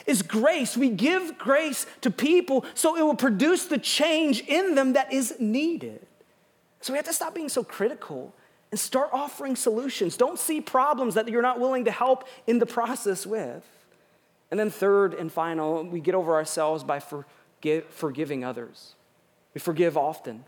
Is 0.06 0.22
grace. 0.22 0.76
We 0.76 0.88
give 0.88 1.38
grace 1.38 1.86
to 2.00 2.10
people 2.10 2.64
so 2.74 2.96
it 2.96 3.02
will 3.02 3.14
produce 3.14 3.66
the 3.66 3.78
change 3.78 4.40
in 4.40 4.74
them 4.74 4.94
that 4.94 5.12
is 5.12 5.34
needed. 5.38 6.04
So 6.80 6.92
we 6.92 6.96
have 6.96 7.06
to 7.06 7.12
stop 7.12 7.34
being 7.34 7.48
so 7.48 7.62
critical 7.62 8.34
and 8.72 8.80
start 8.80 9.10
offering 9.12 9.54
solutions. 9.54 10.16
Don't 10.16 10.38
see 10.38 10.60
problems 10.60 11.14
that 11.14 11.28
you're 11.28 11.42
not 11.42 11.60
willing 11.60 11.84
to 11.84 11.92
help 11.92 12.26
in 12.46 12.58
the 12.58 12.66
process 12.66 13.24
with. 13.24 13.62
And 14.52 14.60
then, 14.60 14.68
third 14.68 15.14
and 15.14 15.32
final, 15.32 15.82
we 15.82 15.98
get 15.98 16.14
over 16.14 16.34
ourselves 16.34 16.84
by 16.84 17.00
forgive, 17.00 17.86
forgiving 17.86 18.44
others. 18.44 18.94
We 19.54 19.60
forgive 19.60 19.96
often. 19.96 20.44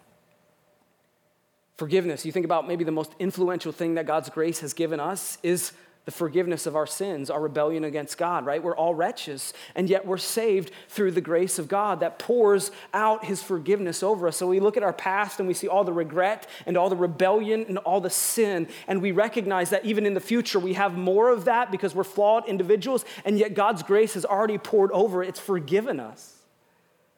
Forgiveness, 1.79 2.27
you 2.27 2.31
think 2.31 2.45
about 2.45 2.69
maybe 2.69 2.85
the 2.85 2.93
most 2.93 3.12
influential 3.19 3.73
thing 3.73 3.95
that 3.95 4.05
God's 4.05 4.29
grace 4.29 4.61
has 4.61 4.75
given 4.75 5.01
us 5.01 5.38
is 5.43 5.73
the 6.05 6.11
forgiveness 6.11 6.67
of 6.67 6.77
our 6.77 6.87
sins, 6.87 7.31
our 7.31 7.40
rebellion 7.40 7.83
against 7.83 8.19
God, 8.19 8.45
right? 8.45 8.62
We're 8.62 8.77
all 8.77 8.95
wretches, 8.95 9.55
and 9.75 9.88
yet 9.88 10.07
we're 10.07 10.19
saved 10.19 10.71
through 10.88 11.12
the 11.12 11.23
grace 11.23 11.59
of 11.59 11.67
God 11.67 12.01
that 12.01 12.19
pours 12.19 12.71
out 12.93 13.25
his 13.25 13.43
forgiveness 13.43 14.03
over 14.03 14.29
us. 14.29 14.37
So 14.37 14.47
we 14.47 14.61
look 14.61 14.77
at 14.77 14.83
our 14.83 14.93
past 14.93 15.38
and 15.38 15.49
we 15.49 15.55
see 15.55 15.67
all 15.67 15.83
the 15.83 15.95
regret 15.95 16.47
and 16.67 16.77
all 16.77 16.90
the 16.90 16.97
rebellion 16.97 17.64
and 17.69 17.79
all 17.79 18.03
the 18.03 18.11
sin, 18.11 18.69
and 18.87 19.01
we 19.01 19.12
recognize 19.12 19.71
that 19.71 19.87
even 19.87 20.05
in 20.05 20.12
the 20.12 20.21
future 20.21 20.59
we 20.59 20.75
have 20.75 20.95
more 20.95 21.31
of 21.31 21.47
that 21.47 21.71
because 21.71 21.95
we're 21.95 22.05
flawed 22.05 22.47
individuals, 22.47 23.07
and 23.25 23.38
yet 23.38 23.55
God's 23.55 23.83
grace 23.83 24.12
has 24.12 24.27
already 24.27 24.59
poured 24.59 24.93
over, 24.93 25.23
it's 25.23 25.40
forgiven 25.40 26.01
us. 26.01 26.33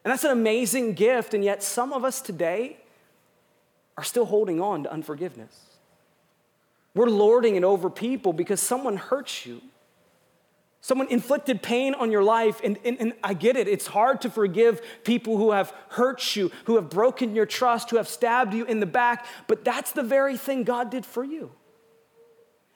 And 0.05 0.13
that's 0.13 0.23
an 0.23 0.31
amazing 0.31 0.95
gift, 0.95 1.35
and 1.35 1.43
yet 1.43 1.61
some 1.61 1.93
of 1.93 2.05
us 2.05 2.21
today 2.21 2.77
are 3.97 4.05
still 4.05 4.27
holding 4.27 4.61
on 4.61 4.85
to 4.85 4.93
unforgiveness. 4.93 5.66
We're 6.97 7.11
lording 7.11 7.57
it 7.57 7.63
over 7.63 7.91
people 7.91 8.33
because 8.33 8.59
someone 8.59 8.97
hurts 8.97 9.45
you. 9.45 9.61
Someone 10.81 11.09
inflicted 11.09 11.63
pain 11.63 11.93
on 11.93 12.11
your 12.11 12.23
life, 12.23 12.63
and, 12.65 12.79
and, 12.87 12.97
and, 12.99 13.13
I 13.23 13.35
get 13.35 13.57
it. 13.57 13.69
It's 13.69 13.87
hard 13.87 14.23
to 14.23 14.31
forgive 14.31 14.81
people 15.05 15.37
who 15.37 15.51
have 15.51 15.75
hurt 15.91 16.37
you, 16.37 16.51
who 16.65 16.77
have 16.77 16.89
broken 16.89 17.35
your 17.35 17.45
trust, 17.45 17.91
who 17.91 17.97
have 17.99 18.09
stabbed 18.09 18.55
you 18.55 18.65
in 18.65 18.81
the 18.81 18.87
back, 18.87 19.27
but 19.47 19.63
that's 19.63 19.93
the 19.93 20.03
very 20.03 20.39
thing 20.39 20.65
God 20.65 20.91
did 20.91 21.05
for 21.05 21.23
you. 21.23 21.51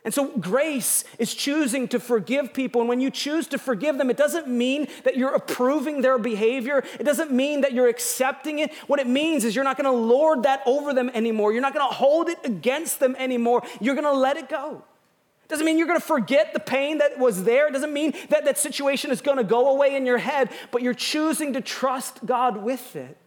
And 0.02 0.14
so, 0.14 0.28
grace 0.38 1.04
is 1.18 1.34
choosing 1.34 1.86
to 1.88 2.00
forgive 2.00 2.54
people. 2.54 2.80
And 2.80 2.88
when 2.88 3.00
you 3.00 3.10
choose 3.10 3.46
to 3.48 3.58
forgive 3.58 3.98
them, 3.98 4.08
it 4.08 4.16
doesn't 4.16 4.48
mean 4.48 4.88
that 5.04 5.16
you're 5.16 5.34
approving 5.34 6.00
their 6.00 6.18
behavior. 6.18 6.82
It 6.98 7.04
doesn't 7.04 7.30
mean 7.30 7.60
that 7.60 7.74
you're 7.74 7.88
accepting 7.88 8.60
it. 8.60 8.72
What 8.86 8.98
it 8.98 9.06
means 9.06 9.44
is 9.44 9.54
you're 9.54 9.64
not 9.64 9.76
going 9.76 9.92
to 9.92 9.98
lord 9.98 10.44
that 10.44 10.62
over 10.64 10.94
them 10.94 11.10
anymore. 11.12 11.52
You're 11.52 11.60
not 11.60 11.74
going 11.74 11.86
to 11.86 11.94
hold 11.94 12.30
it 12.30 12.38
against 12.44 12.98
them 12.98 13.14
anymore. 13.16 13.62
You're 13.78 13.94
going 13.94 14.04
to 14.04 14.12
let 14.12 14.38
it 14.38 14.48
go. 14.48 14.82
It 15.44 15.48
doesn't 15.48 15.66
mean 15.66 15.76
you're 15.76 15.86
going 15.86 16.00
to 16.00 16.06
forget 16.06 16.54
the 16.54 16.60
pain 16.60 16.98
that 16.98 17.18
was 17.18 17.44
there. 17.44 17.68
It 17.68 17.72
doesn't 17.72 17.92
mean 17.92 18.14
that 18.30 18.46
that 18.46 18.56
situation 18.56 19.10
is 19.10 19.20
going 19.20 19.36
to 19.36 19.44
go 19.44 19.68
away 19.70 19.96
in 19.96 20.06
your 20.06 20.18
head, 20.18 20.48
but 20.70 20.80
you're 20.80 20.94
choosing 20.94 21.52
to 21.52 21.60
trust 21.60 22.24
God 22.24 22.56
with 22.56 22.96
it. 22.96 23.18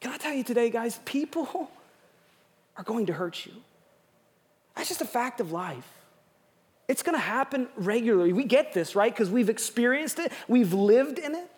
Can 0.00 0.10
I 0.10 0.16
tell 0.16 0.32
you 0.32 0.42
today, 0.42 0.68
guys, 0.68 0.98
people 1.04 1.70
are 2.76 2.82
going 2.82 3.06
to 3.06 3.12
hurt 3.12 3.46
you. 3.46 3.52
That's 4.76 4.88
just 4.88 5.00
a 5.00 5.06
fact 5.06 5.40
of 5.40 5.52
life. 5.52 5.88
It's 6.88 7.02
gonna 7.02 7.18
happen 7.18 7.68
regularly. 7.76 8.32
We 8.32 8.44
get 8.44 8.72
this, 8.72 8.94
right? 8.94 9.12
Because 9.12 9.30
we've 9.30 9.48
experienced 9.48 10.18
it, 10.18 10.32
we've 10.48 10.72
lived 10.72 11.18
in 11.18 11.34
it. 11.34 11.50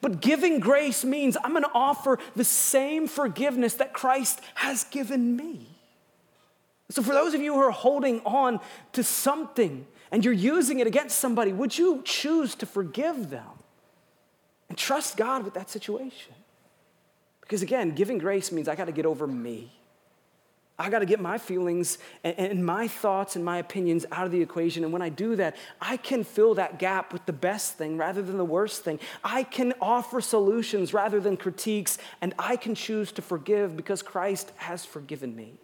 But 0.00 0.20
giving 0.20 0.60
grace 0.60 1.04
means 1.04 1.36
I'm 1.42 1.52
gonna 1.52 1.70
offer 1.74 2.18
the 2.36 2.44
same 2.44 3.08
forgiveness 3.08 3.74
that 3.74 3.92
Christ 3.92 4.40
has 4.54 4.84
given 4.84 5.36
me. 5.36 5.66
So, 6.90 7.02
for 7.02 7.12
those 7.14 7.34
of 7.34 7.40
you 7.40 7.54
who 7.54 7.60
are 7.60 7.70
holding 7.70 8.20
on 8.20 8.60
to 8.92 9.02
something 9.02 9.86
and 10.10 10.24
you're 10.24 10.34
using 10.34 10.80
it 10.80 10.86
against 10.86 11.18
somebody, 11.18 11.52
would 11.52 11.76
you 11.76 12.02
choose 12.04 12.54
to 12.56 12.66
forgive 12.66 13.30
them 13.30 13.48
and 14.68 14.76
trust 14.76 15.16
God 15.16 15.42
with 15.44 15.54
that 15.54 15.70
situation? 15.70 16.34
Because 17.40 17.62
again, 17.62 17.94
giving 17.94 18.18
grace 18.18 18.52
means 18.52 18.68
I 18.68 18.74
gotta 18.74 18.92
get 18.92 19.06
over 19.06 19.26
me. 19.26 19.72
I 20.82 20.90
got 20.90 20.98
to 20.98 21.06
get 21.06 21.20
my 21.20 21.38
feelings 21.38 21.98
and, 22.24 22.36
and, 22.36 22.66
my 22.66 22.88
thoughts 22.88 23.36
and 23.36 23.44
my 23.44 23.58
opinions 23.58 24.04
out 24.10 24.26
of 24.26 24.32
the 24.32 24.42
equation. 24.42 24.82
And 24.82 24.92
when 24.92 25.00
I 25.00 25.10
do 25.10 25.36
that, 25.36 25.56
I 25.80 25.96
can 25.96 26.24
fill 26.24 26.54
that 26.54 26.80
gap 26.80 27.12
with 27.12 27.24
the 27.24 27.32
best 27.32 27.78
thing 27.78 27.96
rather 27.96 28.20
than 28.20 28.36
the 28.36 28.44
worst 28.44 28.82
thing. 28.82 28.98
I 29.22 29.44
can 29.44 29.74
offer 29.80 30.20
solutions 30.20 30.92
rather 30.92 31.20
than 31.20 31.36
critiques, 31.36 31.98
and 32.20 32.34
I 32.36 32.56
can 32.56 32.74
choose 32.74 33.12
to 33.12 33.22
forgive 33.22 33.76
because 33.76 34.02
Christ 34.02 34.50
has 34.56 34.84
forgiven 34.84 35.36
me. 35.36 35.54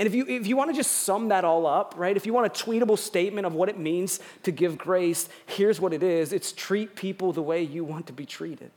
And 0.00 0.08
if 0.08 0.14
you, 0.14 0.26
if 0.26 0.48
you 0.48 0.56
want 0.56 0.70
to 0.70 0.76
just 0.76 0.90
sum 0.90 1.28
that 1.28 1.44
all 1.44 1.64
up, 1.64 1.94
right, 1.96 2.16
if 2.16 2.26
you 2.26 2.32
want 2.32 2.46
a 2.46 2.64
tweetable 2.64 2.98
statement 2.98 3.46
of 3.46 3.54
what 3.54 3.68
it 3.68 3.78
means 3.78 4.18
to 4.42 4.50
give 4.50 4.78
grace, 4.78 5.28
here's 5.46 5.80
what 5.80 5.92
it 5.92 6.02
is 6.02 6.32
it's 6.32 6.50
treat 6.50 6.96
people 6.96 7.32
the 7.32 7.42
way 7.42 7.62
you 7.62 7.84
want 7.84 8.08
to 8.08 8.12
be 8.12 8.26
treated. 8.26 8.72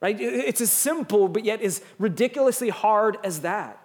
Right? 0.00 0.20
It's 0.20 0.60
as 0.60 0.72
simple, 0.72 1.28
but 1.28 1.44
yet 1.44 1.62
as 1.62 1.80
ridiculously 1.98 2.70
hard 2.70 3.18
as 3.22 3.40
that. 3.40 3.83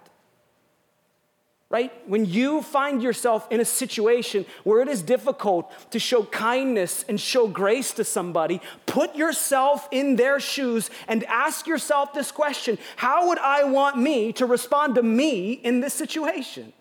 Right? 1.70 1.92
When 2.08 2.24
you 2.24 2.62
find 2.62 3.00
yourself 3.00 3.46
in 3.48 3.60
a 3.60 3.64
situation 3.64 4.44
where 4.64 4.82
it 4.82 4.88
is 4.88 5.02
difficult 5.02 5.72
to 5.92 6.00
show 6.00 6.24
kindness 6.24 7.04
and 7.08 7.20
show 7.20 7.46
grace 7.46 7.92
to 7.92 8.02
somebody, 8.02 8.60
put 8.86 9.14
yourself 9.14 9.86
in 9.92 10.16
their 10.16 10.40
shoes 10.40 10.90
and 11.06 11.22
ask 11.26 11.68
yourself 11.68 12.12
this 12.12 12.32
question 12.32 12.76
How 12.96 13.28
would 13.28 13.38
I 13.38 13.62
want 13.62 13.96
me 13.96 14.32
to 14.32 14.46
respond 14.46 14.96
to 14.96 15.02
me 15.04 15.52
in 15.52 15.78
this 15.78 15.94
situation? 15.94 16.72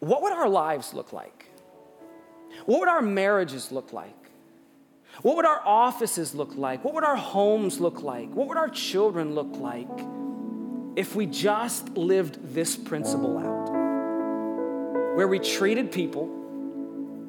What 0.00 0.22
would 0.22 0.32
our 0.32 0.48
lives 0.48 0.92
look 0.92 1.12
like? 1.12 1.46
What 2.66 2.80
would 2.80 2.88
our 2.88 3.02
marriages 3.02 3.70
look 3.70 3.92
like? 3.92 4.16
What 5.22 5.36
would 5.36 5.46
our 5.46 5.62
offices 5.64 6.34
look 6.34 6.56
like? 6.56 6.84
What 6.84 6.94
would 6.94 7.04
our 7.04 7.16
homes 7.16 7.78
look 7.78 8.02
like? 8.02 8.30
What 8.30 8.48
would 8.48 8.56
our 8.56 8.68
children 8.68 9.36
look 9.36 9.54
like 9.56 9.86
if 10.96 11.14
we 11.14 11.26
just 11.26 11.96
lived 11.96 12.54
this 12.54 12.76
principle 12.76 13.38
out? 13.38 13.70
Where 15.16 15.28
we 15.28 15.38
treated 15.38 15.92
people 15.92 16.28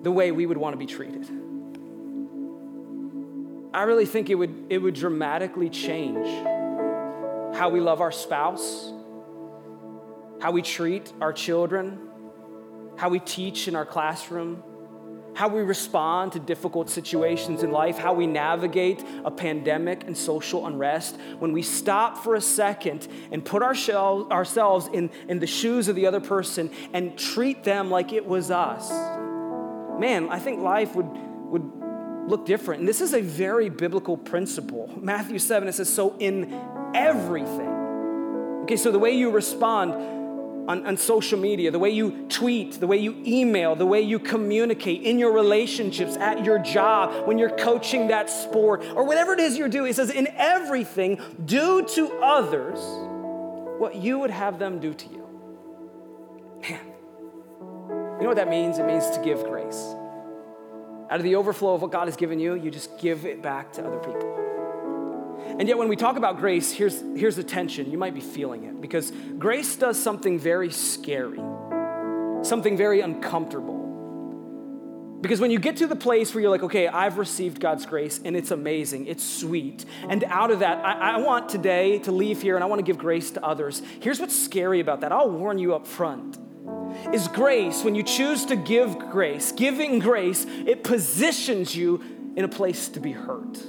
the 0.01 0.11
way 0.11 0.31
we 0.31 0.45
would 0.45 0.57
want 0.57 0.73
to 0.73 0.77
be 0.77 0.85
treated. 0.85 1.27
I 3.73 3.83
really 3.83 4.05
think 4.05 4.29
it 4.29 4.35
would, 4.35 4.65
it 4.69 4.79
would 4.79 4.95
dramatically 4.95 5.69
change 5.69 6.27
how 7.55 7.69
we 7.69 7.79
love 7.79 8.01
our 8.01 8.11
spouse, 8.11 8.91
how 10.41 10.51
we 10.51 10.61
treat 10.61 11.11
our 11.21 11.31
children, 11.31 11.99
how 12.97 13.09
we 13.09 13.19
teach 13.19 13.67
in 13.67 13.75
our 13.75 13.85
classroom, 13.85 14.63
how 15.33 15.47
we 15.47 15.61
respond 15.61 16.33
to 16.33 16.39
difficult 16.39 16.89
situations 16.89 17.63
in 17.63 17.71
life, 17.71 17.97
how 17.97 18.13
we 18.13 18.27
navigate 18.27 19.03
a 19.23 19.31
pandemic 19.31 20.03
and 20.05 20.17
social 20.17 20.67
unrest, 20.67 21.17
when 21.39 21.53
we 21.53 21.61
stop 21.61 22.17
for 22.17 22.35
a 22.35 22.41
second 22.41 23.07
and 23.31 23.43
put 23.43 23.63
ourselves 23.63 24.89
in, 24.93 25.09
in 25.27 25.39
the 25.39 25.47
shoes 25.47 25.87
of 25.87 25.95
the 25.95 26.05
other 26.05 26.19
person 26.19 26.69
and 26.93 27.17
treat 27.17 27.63
them 27.63 27.89
like 27.89 28.11
it 28.11 28.25
was 28.25 28.51
us, 28.51 28.89
man, 29.99 30.29
I 30.29 30.39
think 30.39 30.61
life 30.61 30.95
would, 30.95 31.07
would 31.07 31.71
look 32.27 32.45
different. 32.45 32.81
And 32.81 32.89
this 32.89 33.01
is 33.01 33.13
a 33.13 33.21
very 33.21 33.69
biblical 33.69 34.17
principle. 34.17 34.89
Matthew 34.99 35.39
7, 35.39 35.67
it 35.67 35.73
says, 35.73 35.91
So 35.91 36.15
in 36.19 36.53
everything. 36.93 37.69
Okay, 38.63 38.77
so 38.77 38.91
the 38.91 38.99
way 38.99 39.11
you 39.11 39.31
respond, 39.31 40.20
on, 40.67 40.85
on, 40.85 40.97
social 40.97 41.39
media, 41.39 41.71
the 41.71 41.79
way 41.79 41.89
you 41.89 42.25
tweet, 42.29 42.79
the 42.79 42.87
way 42.87 42.97
you 42.97 43.21
email, 43.25 43.75
the 43.75 43.85
way 43.85 44.01
you 44.01 44.19
communicate 44.19 45.01
in 45.01 45.17
your 45.17 45.31
relationships, 45.31 46.15
at 46.17 46.45
your 46.45 46.59
job, 46.59 47.27
when 47.27 47.37
you're 47.37 47.55
coaching 47.57 48.07
that 48.07 48.29
sport, 48.29 48.83
or 48.95 49.03
whatever 49.03 49.33
it 49.33 49.39
is 49.39 49.57
you're 49.57 49.69
doing. 49.69 49.89
It 49.89 49.95
says, 49.95 50.11
in 50.11 50.27
everything, 50.35 51.19
do 51.45 51.85
to 51.85 52.11
others 52.21 52.79
what 53.79 53.95
you 53.95 54.19
would 54.19 54.31
have 54.31 54.59
them 54.59 54.79
do 54.79 54.93
to 54.93 55.05
you. 55.07 55.27
Man, 56.61 56.79
you 58.17 58.21
know 58.21 58.27
what 58.27 58.37
that 58.37 58.49
means? 58.49 58.77
It 58.77 58.85
means 58.85 59.09
to 59.09 59.21
give 59.23 59.43
grace. 59.43 59.95
Out 61.09 61.19
of 61.19 61.23
the 61.23 61.35
overflow 61.35 61.73
of 61.73 61.81
what 61.81 61.91
God 61.91 62.07
has 62.07 62.15
given 62.15 62.39
you, 62.39 62.53
you 62.53 62.71
just 62.71 62.97
give 62.99 63.25
it 63.25 63.41
back 63.41 63.73
to 63.73 63.85
other 63.85 63.97
people. 63.97 64.50
And 65.59 65.67
yet, 65.67 65.77
when 65.77 65.87
we 65.87 65.95
talk 65.95 66.17
about 66.17 66.37
grace, 66.37 66.71
here's, 66.71 67.01
here's 67.15 67.35
the 67.35 67.43
tension. 67.43 67.91
You 67.91 67.97
might 67.97 68.13
be 68.13 68.21
feeling 68.21 68.63
it 68.63 68.81
because 68.81 69.11
grace 69.37 69.75
does 69.75 70.01
something 70.01 70.39
very 70.39 70.71
scary, 70.71 71.41
something 72.43 72.77
very 72.77 73.01
uncomfortable. 73.01 73.81
Because 75.21 75.39
when 75.39 75.51
you 75.51 75.59
get 75.59 75.77
to 75.77 75.87
the 75.87 75.95
place 75.95 76.33
where 76.33 76.41
you're 76.41 76.49
like, 76.49 76.63
okay, 76.63 76.87
I've 76.87 77.19
received 77.19 77.59
God's 77.59 77.85
grace 77.85 78.19
and 78.25 78.35
it's 78.35 78.49
amazing, 78.49 79.05
it's 79.05 79.23
sweet. 79.23 79.85
And 80.09 80.23
out 80.23 80.49
of 80.49 80.59
that, 80.59 80.83
I, 80.83 81.11
I, 81.11 81.17
want 81.19 81.47
today 81.47 81.99
to 81.99 82.11
leave 82.11 82.41
here 82.41 82.55
and 82.55 82.63
I 82.63 82.67
want 82.67 82.79
to 82.79 82.83
give 82.83 82.97
grace 82.97 83.29
to 83.31 83.45
others. 83.45 83.83
Here's 83.99 84.19
what's 84.19 84.37
scary 84.37 84.79
about 84.79 85.01
that. 85.01 85.11
I'll 85.11 85.29
warn 85.29 85.59
you 85.59 85.75
up 85.75 85.85
front. 85.85 86.39
Is 87.13 87.27
grace, 87.27 87.83
when 87.83 87.93
you 87.93 88.01
choose 88.01 88.45
to 88.45 88.55
give 88.55 88.97
grace, 88.97 89.51
giving 89.51 89.99
grace, 89.99 90.45
it 90.65 90.83
positions 90.83 91.75
you 91.75 92.01
in 92.35 92.43
a 92.43 92.49
place 92.49 92.89
to 92.89 92.99
be 92.99 93.11
hurt. 93.11 93.59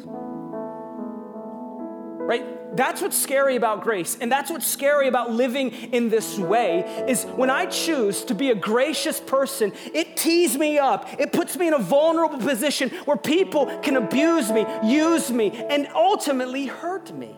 Right? 2.27 2.77
That's 2.77 3.03
what's 3.03 3.21
scary 3.21 3.57
about 3.57 3.83
grace. 3.83 4.17
And 4.21 4.31
that's 4.31 4.51
what's 4.51 4.67
scary 4.67 5.09
about 5.09 5.33
living 5.33 5.71
in 5.93 6.09
this 6.09 6.39
way 6.39 7.05
is 7.09 7.25
when 7.25 7.51
I 7.51 7.67
choose 7.67 8.25
to 8.25 8.35
be 8.35 8.51
a 8.51 8.55
gracious 8.55 9.21
person, 9.21 9.73
it 9.93 10.17
tees 10.17 10.57
me 10.57 10.79
up. 10.79 11.09
It 11.19 11.33
puts 11.33 11.57
me 11.57 11.69
in 11.69 11.75
a 11.75 11.79
vulnerable 11.79 12.39
position 12.39 12.91
where 13.05 13.17
people 13.17 13.67
can 13.81 13.97
abuse 13.97 14.51
me, 14.51 14.65
use 14.83 15.31
me, 15.31 15.51
and 15.51 15.87
ultimately 15.95 16.67
hurt 16.67 17.13
me. 17.15 17.37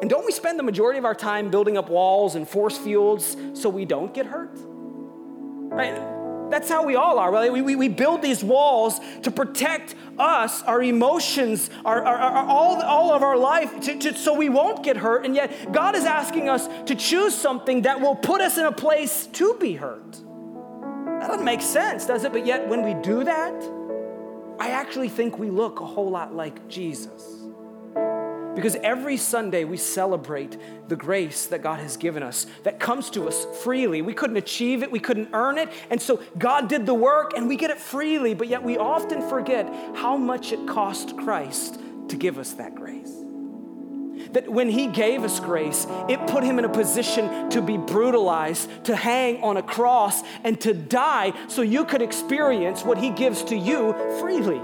And 0.00 0.10
don't 0.10 0.26
we 0.26 0.32
spend 0.32 0.58
the 0.58 0.62
majority 0.62 0.98
of 0.98 1.04
our 1.04 1.14
time 1.14 1.50
building 1.50 1.76
up 1.76 1.88
walls 1.88 2.34
and 2.34 2.46
force 2.46 2.78
fields 2.78 3.36
so 3.54 3.68
we 3.68 3.84
don't 3.84 4.12
get 4.14 4.26
hurt? 4.26 4.52
Right? 4.54 6.15
That's 6.50 6.68
how 6.68 6.84
we 6.84 6.94
all 6.94 7.18
are. 7.18 7.30
Right? 7.32 7.52
We, 7.52 7.62
we, 7.62 7.76
we 7.76 7.88
build 7.88 8.22
these 8.22 8.42
walls 8.44 9.00
to 9.22 9.30
protect 9.30 9.94
us, 10.18 10.62
our 10.62 10.82
emotions, 10.82 11.70
our, 11.84 12.04
our, 12.04 12.16
our 12.16 12.46
all, 12.48 12.80
all 12.82 13.12
of 13.12 13.22
our 13.22 13.36
life, 13.36 13.80
to, 13.80 13.98
to, 13.98 14.16
so 14.16 14.34
we 14.34 14.48
won't 14.48 14.82
get 14.82 14.96
hurt. 14.96 15.24
And 15.24 15.34
yet, 15.34 15.72
God 15.72 15.94
is 15.94 16.04
asking 16.04 16.48
us 16.48 16.68
to 16.86 16.94
choose 16.94 17.34
something 17.34 17.82
that 17.82 18.00
will 18.00 18.16
put 18.16 18.40
us 18.40 18.58
in 18.58 18.64
a 18.64 18.72
place 18.72 19.26
to 19.28 19.56
be 19.60 19.74
hurt. 19.74 20.12
That 21.20 21.28
doesn't 21.28 21.44
make 21.44 21.62
sense, 21.62 22.06
does 22.06 22.24
it? 22.24 22.32
But 22.32 22.46
yet, 22.46 22.68
when 22.68 22.82
we 22.82 22.94
do 23.02 23.24
that, 23.24 23.54
I 24.58 24.70
actually 24.70 25.08
think 25.08 25.38
we 25.38 25.50
look 25.50 25.80
a 25.80 25.86
whole 25.86 26.10
lot 26.10 26.34
like 26.34 26.68
Jesus. 26.68 27.45
Because 28.56 28.74
every 28.76 29.18
Sunday 29.18 29.64
we 29.64 29.76
celebrate 29.76 30.56
the 30.88 30.96
grace 30.96 31.46
that 31.46 31.62
God 31.62 31.78
has 31.78 31.98
given 31.98 32.22
us 32.22 32.46
that 32.62 32.80
comes 32.80 33.10
to 33.10 33.28
us 33.28 33.46
freely. 33.62 34.00
We 34.00 34.14
couldn't 34.14 34.38
achieve 34.38 34.82
it, 34.82 34.90
we 34.90 34.98
couldn't 34.98 35.28
earn 35.34 35.58
it. 35.58 35.68
And 35.90 36.00
so 36.00 36.22
God 36.38 36.66
did 36.66 36.86
the 36.86 36.94
work 36.94 37.34
and 37.36 37.48
we 37.48 37.56
get 37.56 37.70
it 37.70 37.78
freely, 37.78 38.32
but 38.32 38.48
yet 38.48 38.62
we 38.62 38.78
often 38.78 39.28
forget 39.28 39.66
how 39.94 40.16
much 40.16 40.52
it 40.52 40.66
cost 40.66 41.18
Christ 41.18 41.78
to 42.08 42.16
give 42.16 42.38
us 42.38 42.54
that 42.54 42.74
grace. 42.74 43.12
That 44.32 44.48
when 44.48 44.70
He 44.70 44.86
gave 44.86 45.22
us 45.22 45.38
grace, 45.38 45.86
it 46.08 46.26
put 46.26 46.42
Him 46.42 46.58
in 46.58 46.64
a 46.64 46.70
position 46.70 47.50
to 47.50 47.60
be 47.60 47.76
brutalized, 47.76 48.70
to 48.84 48.96
hang 48.96 49.42
on 49.42 49.58
a 49.58 49.62
cross, 49.62 50.22
and 50.44 50.58
to 50.62 50.72
die 50.72 51.34
so 51.48 51.60
you 51.60 51.84
could 51.84 52.00
experience 52.00 52.84
what 52.86 52.96
He 52.96 53.10
gives 53.10 53.44
to 53.44 53.56
you 53.56 53.92
freely. 54.18 54.60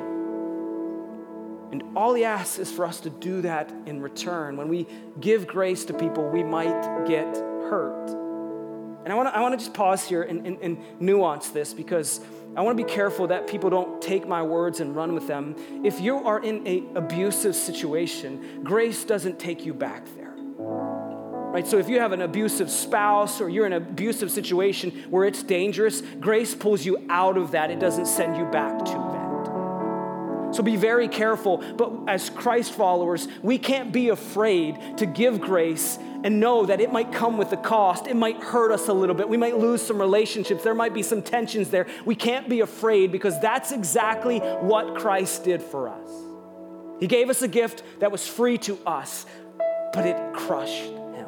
And 1.72 1.82
all 1.96 2.12
he 2.12 2.24
asks 2.24 2.58
is 2.58 2.70
for 2.70 2.84
us 2.84 3.00
to 3.00 3.10
do 3.10 3.40
that 3.42 3.72
in 3.86 4.02
return. 4.02 4.58
When 4.58 4.68
we 4.68 4.86
give 5.20 5.46
grace 5.46 5.86
to 5.86 5.94
people, 5.94 6.28
we 6.28 6.42
might 6.42 7.06
get 7.06 7.34
hurt. 7.34 8.10
And 9.04 9.12
I 9.12 9.16
wanna, 9.16 9.30
I 9.30 9.40
wanna 9.40 9.56
just 9.56 9.72
pause 9.72 10.04
here 10.04 10.22
and, 10.22 10.46
and, 10.46 10.58
and 10.60 11.00
nuance 11.00 11.48
this 11.48 11.72
because 11.72 12.20
I 12.54 12.60
wanna 12.60 12.76
be 12.76 12.84
careful 12.84 13.28
that 13.28 13.46
people 13.46 13.70
don't 13.70 14.02
take 14.02 14.28
my 14.28 14.42
words 14.42 14.80
and 14.80 14.94
run 14.94 15.14
with 15.14 15.26
them. 15.26 15.56
If 15.82 15.98
you 16.00 16.18
are 16.18 16.40
in 16.40 16.66
an 16.66 16.96
abusive 16.96 17.56
situation, 17.56 18.62
grace 18.62 19.04
doesn't 19.04 19.40
take 19.40 19.64
you 19.64 19.72
back 19.72 20.06
there. 20.14 20.34
Right? 21.52 21.66
So 21.66 21.78
if 21.78 21.88
you 21.88 22.00
have 22.00 22.12
an 22.12 22.22
abusive 22.22 22.70
spouse 22.70 23.40
or 23.40 23.48
you're 23.48 23.66
in 23.66 23.72
an 23.72 23.82
abusive 23.82 24.30
situation 24.30 24.90
where 25.10 25.24
it's 25.24 25.42
dangerous, 25.42 26.02
grace 26.20 26.54
pulls 26.54 26.84
you 26.84 27.04
out 27.08 27.36
of 27.36 27.50
that. 27.50 27.70
It 27.70 27.80
doesn't 27.80 28.06
send 28.06 28.36
you 28.36 28.44
back 28.46 28.84
to. 28.86 29.11
So 30.52 30.62
be 30.62 30.76
very 30.76 31.08
careful. 31.08 31.58
But 31.58 31.92
as 32.08 32.30
Christ 32.30 32.72
followers, 32.72 33.26
we 33.42 33.58
can't 33.58 33.92
be 33.92 34.10
afraid 34.10 34.98
to 34.98 35.06
give 35.06 35.40
grace 35.40 35.98
and 36.24 36.38
know 36.38 36.66
that 36.66 36.80
it 36.80 36.92
might 36.92 37.12
come 37.12 37.36
with 37.36 37.52
a 37.52 37.56
cost. 37.56 38.06
It 38.06 38.14
might 38.14 38.36
hurt 38.36 38.70
us 38.70 38.88
a 38.88 38.92
little 38.92 39.14
bit. 39.14 39.28
We 39.28 39.36
might 39.36 39.58
lose 39.58 39.82
some 39.82 40.00
relationships. 40.00 40.62
There 40.62 40.74
might 40.74 40.94
be 40.94 41.02
some 41.02 41.22
tensions 41.22 41.70
there. 41.70 41.86
We 42.04 42.14
can't 42.14 42.48
be 42.48 42.60
afraid 42.60 43.10
because 43.10 43.40
that's 43.40 43.72
exactly 43.72 44.38
what 44.38 44.94
Christ 44.94 45.44
did 45.44 45.62
for 45.62 45.88
us. 45.88 46.10
He 47.00 47.08
gave 47.08 47.30
us 47.30 47.42
a 47.42 47.48
gift 47.48 47.82
that 47.98 48.12
was 48.12 48.28
free 48.28 48.58
to 48.58 48.78
us, 48.86 49.26
but 49.92 50.06
it 50.06 50.34
crushed 50.34 50.84
him. 50.84 51.26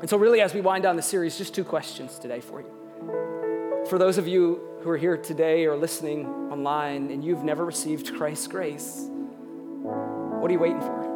And 0.00 0.10
so, 0.10 0.18
really, 0.18 0.42
as 0.42 0.52
we 0.52 0.60
wind 0.60 0.82
down 0.82 0.96
the 0.96 1.02
series, 1.02 1.38
just 1.38 1.54
two 1.54 1.64
questions 1.64 2.18
today 2.18 2.40
for 2.40 2.60
you. 2.60 3.86
For 3.88 3.98
those 3.98 4.18
of 4.18 4.28
you 4.28 4.67
who 4.82 4.90
are 4.90 4.96
here 4.96 5.16
today 5.16 5.66
or 5.66 5.76
listening 5.76 6.26
online 6.50 7.10
and 7.10 7.24
you've 7.24 7.44
never 7.44 7.64
received 7.64 8.14
Christ's 8.14 8.46
grace, 8.46 9.06
what 9.08 10.48
are 10.48 10.52
you 10.52 10.58
waiting 10.58 10.80
for? 10.80 11.08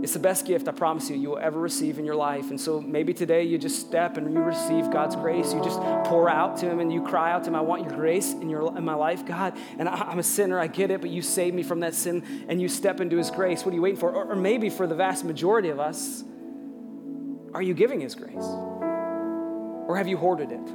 It's 0.00 0.12
the 0.12 0.20
best 0.20 0.46
gift, 0.46 0.68
I 0.68 0.72
promise 0.72 1.10
you, 1.10 1.16
you 1.16 1.30
will 1.30 1.38
ever 1.38 1.58
receive 1.58 1.98
in 1.98 2.04
your 2.04 2.14
life. 2.14 2.50
And 2.50 2.60
so 2.60 2.80
maybe 2.80 3.12
today 3.12 3.42
you 3.42 3.58
just 3.58 3.80
step 3.80 4.16
and 4.16 4.32
you 4.32 4.38
receive 4.40 4.92
God's 4.92 5.16
grace. 5.16 5.52
You 5.52 5.62
just 5.62 5.80
pour 6.04 6.30
out 6.30 6.56
to 6.58 6.70
Him 6.70 6.78
and 6.78 6.92
you 6.92 7.02
cry 7.02 7.32
out 7.32 7.42
to 7.44 7.50
Him, 7.50 7.56
I 7.56 7.62
want 7.62 7.82
your 7.82 7.94
grace 7.94 8.32
in, 8.32 8.48
your, 8.48 8.76
in 8.76 8.84
my 8.84 8.94
life, 8.94 9.26
God. 9.26 9.54
And 9.76 9.88
I, 9.88 10.12
am 10.12 10.20
a 10.20 10.22
sinner, 10.22 10.60
I 10.60 10.68
get 10.68 10.92
it, 10.92 11.00
but 11.00 11.10
you 11.10 11.20
saved 11.20 11.56
me 11.56 11.64
from 11.64 11.80
that 11.80 11.94
sin 11.94 12.46
and 12.48 12.62
you 12.62 12.68
step 12.68 13.00
into 13.00 13.16
His 13.16 13.30
grace. 13.32 13.64
What 13.64 13.72
are 13.72 13.74
you 13.74 13.82
waiting 13.82 13.98
for? 13.98 14.12
Or, 14.12 14.26
or 14.26 14.36
maybe 14.36 14.70
for 14.70 14.86
the 14.86 14.94
vast 14.94 15.24
majority 15.24 15.70
of 15.70 15.80
us, 15.80 16.22
are 17.52 17.62
you 17.62 17.74
giving 17.74 18.00
His 18.00 18.14
grace? 18.14 18.36
Or 18.36 19.96
have 19.96 20.06
you 20.06 20.16
hoarded 20.16 20.52
it? 20.52 20.70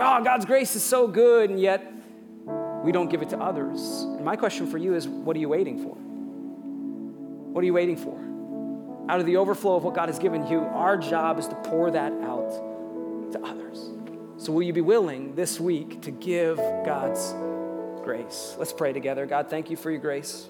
Oh, 0.00 0.22
God's 0.22 0.44
grace 0.44 0.76
is 0.76 0.82
so 0.82 1.08
good, 1.08 1.50
and 1.50 1.58
yet 1.60 1.92
we 2.84 2.92
don't 2.92 3.08
give 3.08 3.22
it 3.22 3.30
to 3.30 3.38
others. 3.38 4.02
And 4.02 4.24
my 4.24 4.36
question 4.36 4.66
for 4.66 4.78
you 4.78 4.94
is 4.94 5.08
what 5.08 5.36
are 5.36 5.40
you 5.40 5.48
waiting 5.48 5.82
for? 5.82 5.96
What 7.52 7.62
are 7.62 7.64
you 7.66 7.72
waiting 7.72 7.96
for? 7.96 8.16
Out 9.10 9.20
of 9.20 9.26
the 9.26 9.38
overflow 9.38 9.76
of 9.76 9.84
what 9.84 9.94
God 9.94 10.08
has 10.08 10.18
given 10.18 10.46
you, 10.46 10.60
our 10.60 10.96
job 10.96 11.38
is 11.38 11.48
to 11.48 11.54
pour 11.56 11.90
that 11.90 12.12
out 12.12 12.50
to 13.32 13.40
others. 13.42 13.90
So, 14.36 14.52
will 14.52 14.62
you 14.62 14.72
be 14.72 14.82
willing 14.82 15.34
this 15.34 15.58
week 15.58 16.02
to 16.02 16.10
give 16.10 16.56
God's 16.56 17.32
grace? 18.04 18.54
Let's 18.58 18.72
pray 18.72 18.92
together. 18.92 19.24
God, 19.24 19.48
thank 19.48 19.70
you 19.70 19.76
for 19.76 19.90
your 19.90 20.00
grace. 20.00 20.46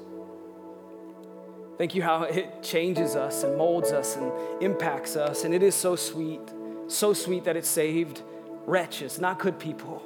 Thank 1.79 1.95
you 1.95 2.03
how 2.03 2.23
it 2.23 2.63
changes 2.63 3.15
us 3.15 3.45
and 3.45 3.57
molds 3.57 3.93
us 3.93 4.17
and 4.17 4.33
impacts 4.63 5.15
us. 5.15 5.45
And 5.45 5.55
it 5.55 5.63
is 5.63 5.75
so 5.75 5.95
sweet, 5.95 6.41
so 6.89 7.13
sweet 7.13 7.45
that 7.45 7.57
it 7.57 7.67
saved 7.67 8.23
wretches, 8.67 9.21
not 9.21 9.39
good 9.39 9.59
people, 9.59 10.03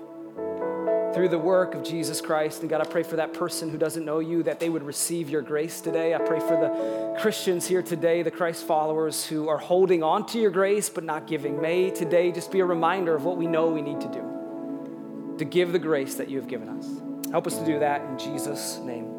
through 1.14 1.28
the 1.28 1.38
work 1.38 1.74
of 1.74 1.82
Jesus 1.82 2.20
Christ. 2.20 2.60
And 2.60 2.70
God, 2.70 2.80
I 2.80 2.84
pray 2.84 3.02
for 3.02 3.16
that 3.16 3.32
person 3.32 3.70
who 3.70 3.78
doesn't 3.78 4.04
know 4.04 4.20
you 4.20 4.42
that 4.44 4.60
they 4.60 4.68
would 4.68 4.82
receive 4.82 5.28
your 5.28 5.42
grace 5.42 5.80
today. 5.80 6.14
I 6.14 6.18
pray 6.18 6.38
for 6.38 6.56
the 6.56 7.20
Christians 7.20 7.66
here 7.66 7.82
today, 7.82 8.22
the 8.22 8.30
Christ 8.30 8.64
followers 8.66 9.26
who 9.26 9.48
are 9.48 9.58
holding 9.58 10.02
on 10.02 10.26
to 10.26 10.38
your 10.38 10.50
grace 10.50 10.88
but 10.88 11.02
not 11.02 11.26
giving. 11.26 11.60
May 11.60 11.90
today 11.90 12.30
just 12.30 12.52
be 12.52 12.60
a 12.60 12.64
reminder 12.64 13.14
of 13.16 13.24
what 13.24 13.36
we 13.36 13.46
know 13.46 13.68
we 13.68 13.82
need 13.82 14.00
to 14.00 14.08
do 14.08 15.36
to 15.38 15.44
give 15.44 15.72
the 15.72 15.78
grace 15.78 16.16
that 16.16 16.28
you 16.28 16.38
have 16.38 16.48
given 16.48 16.68
us. 16.68 16.86
Help 17.30 17.46
us 17.46 17.58
to 17.58 17.64
do 17.64 17.78
that 17.78 18.02
in 18.02 18.18
Jesus' 18.18 18.78
name. 18.78 19.09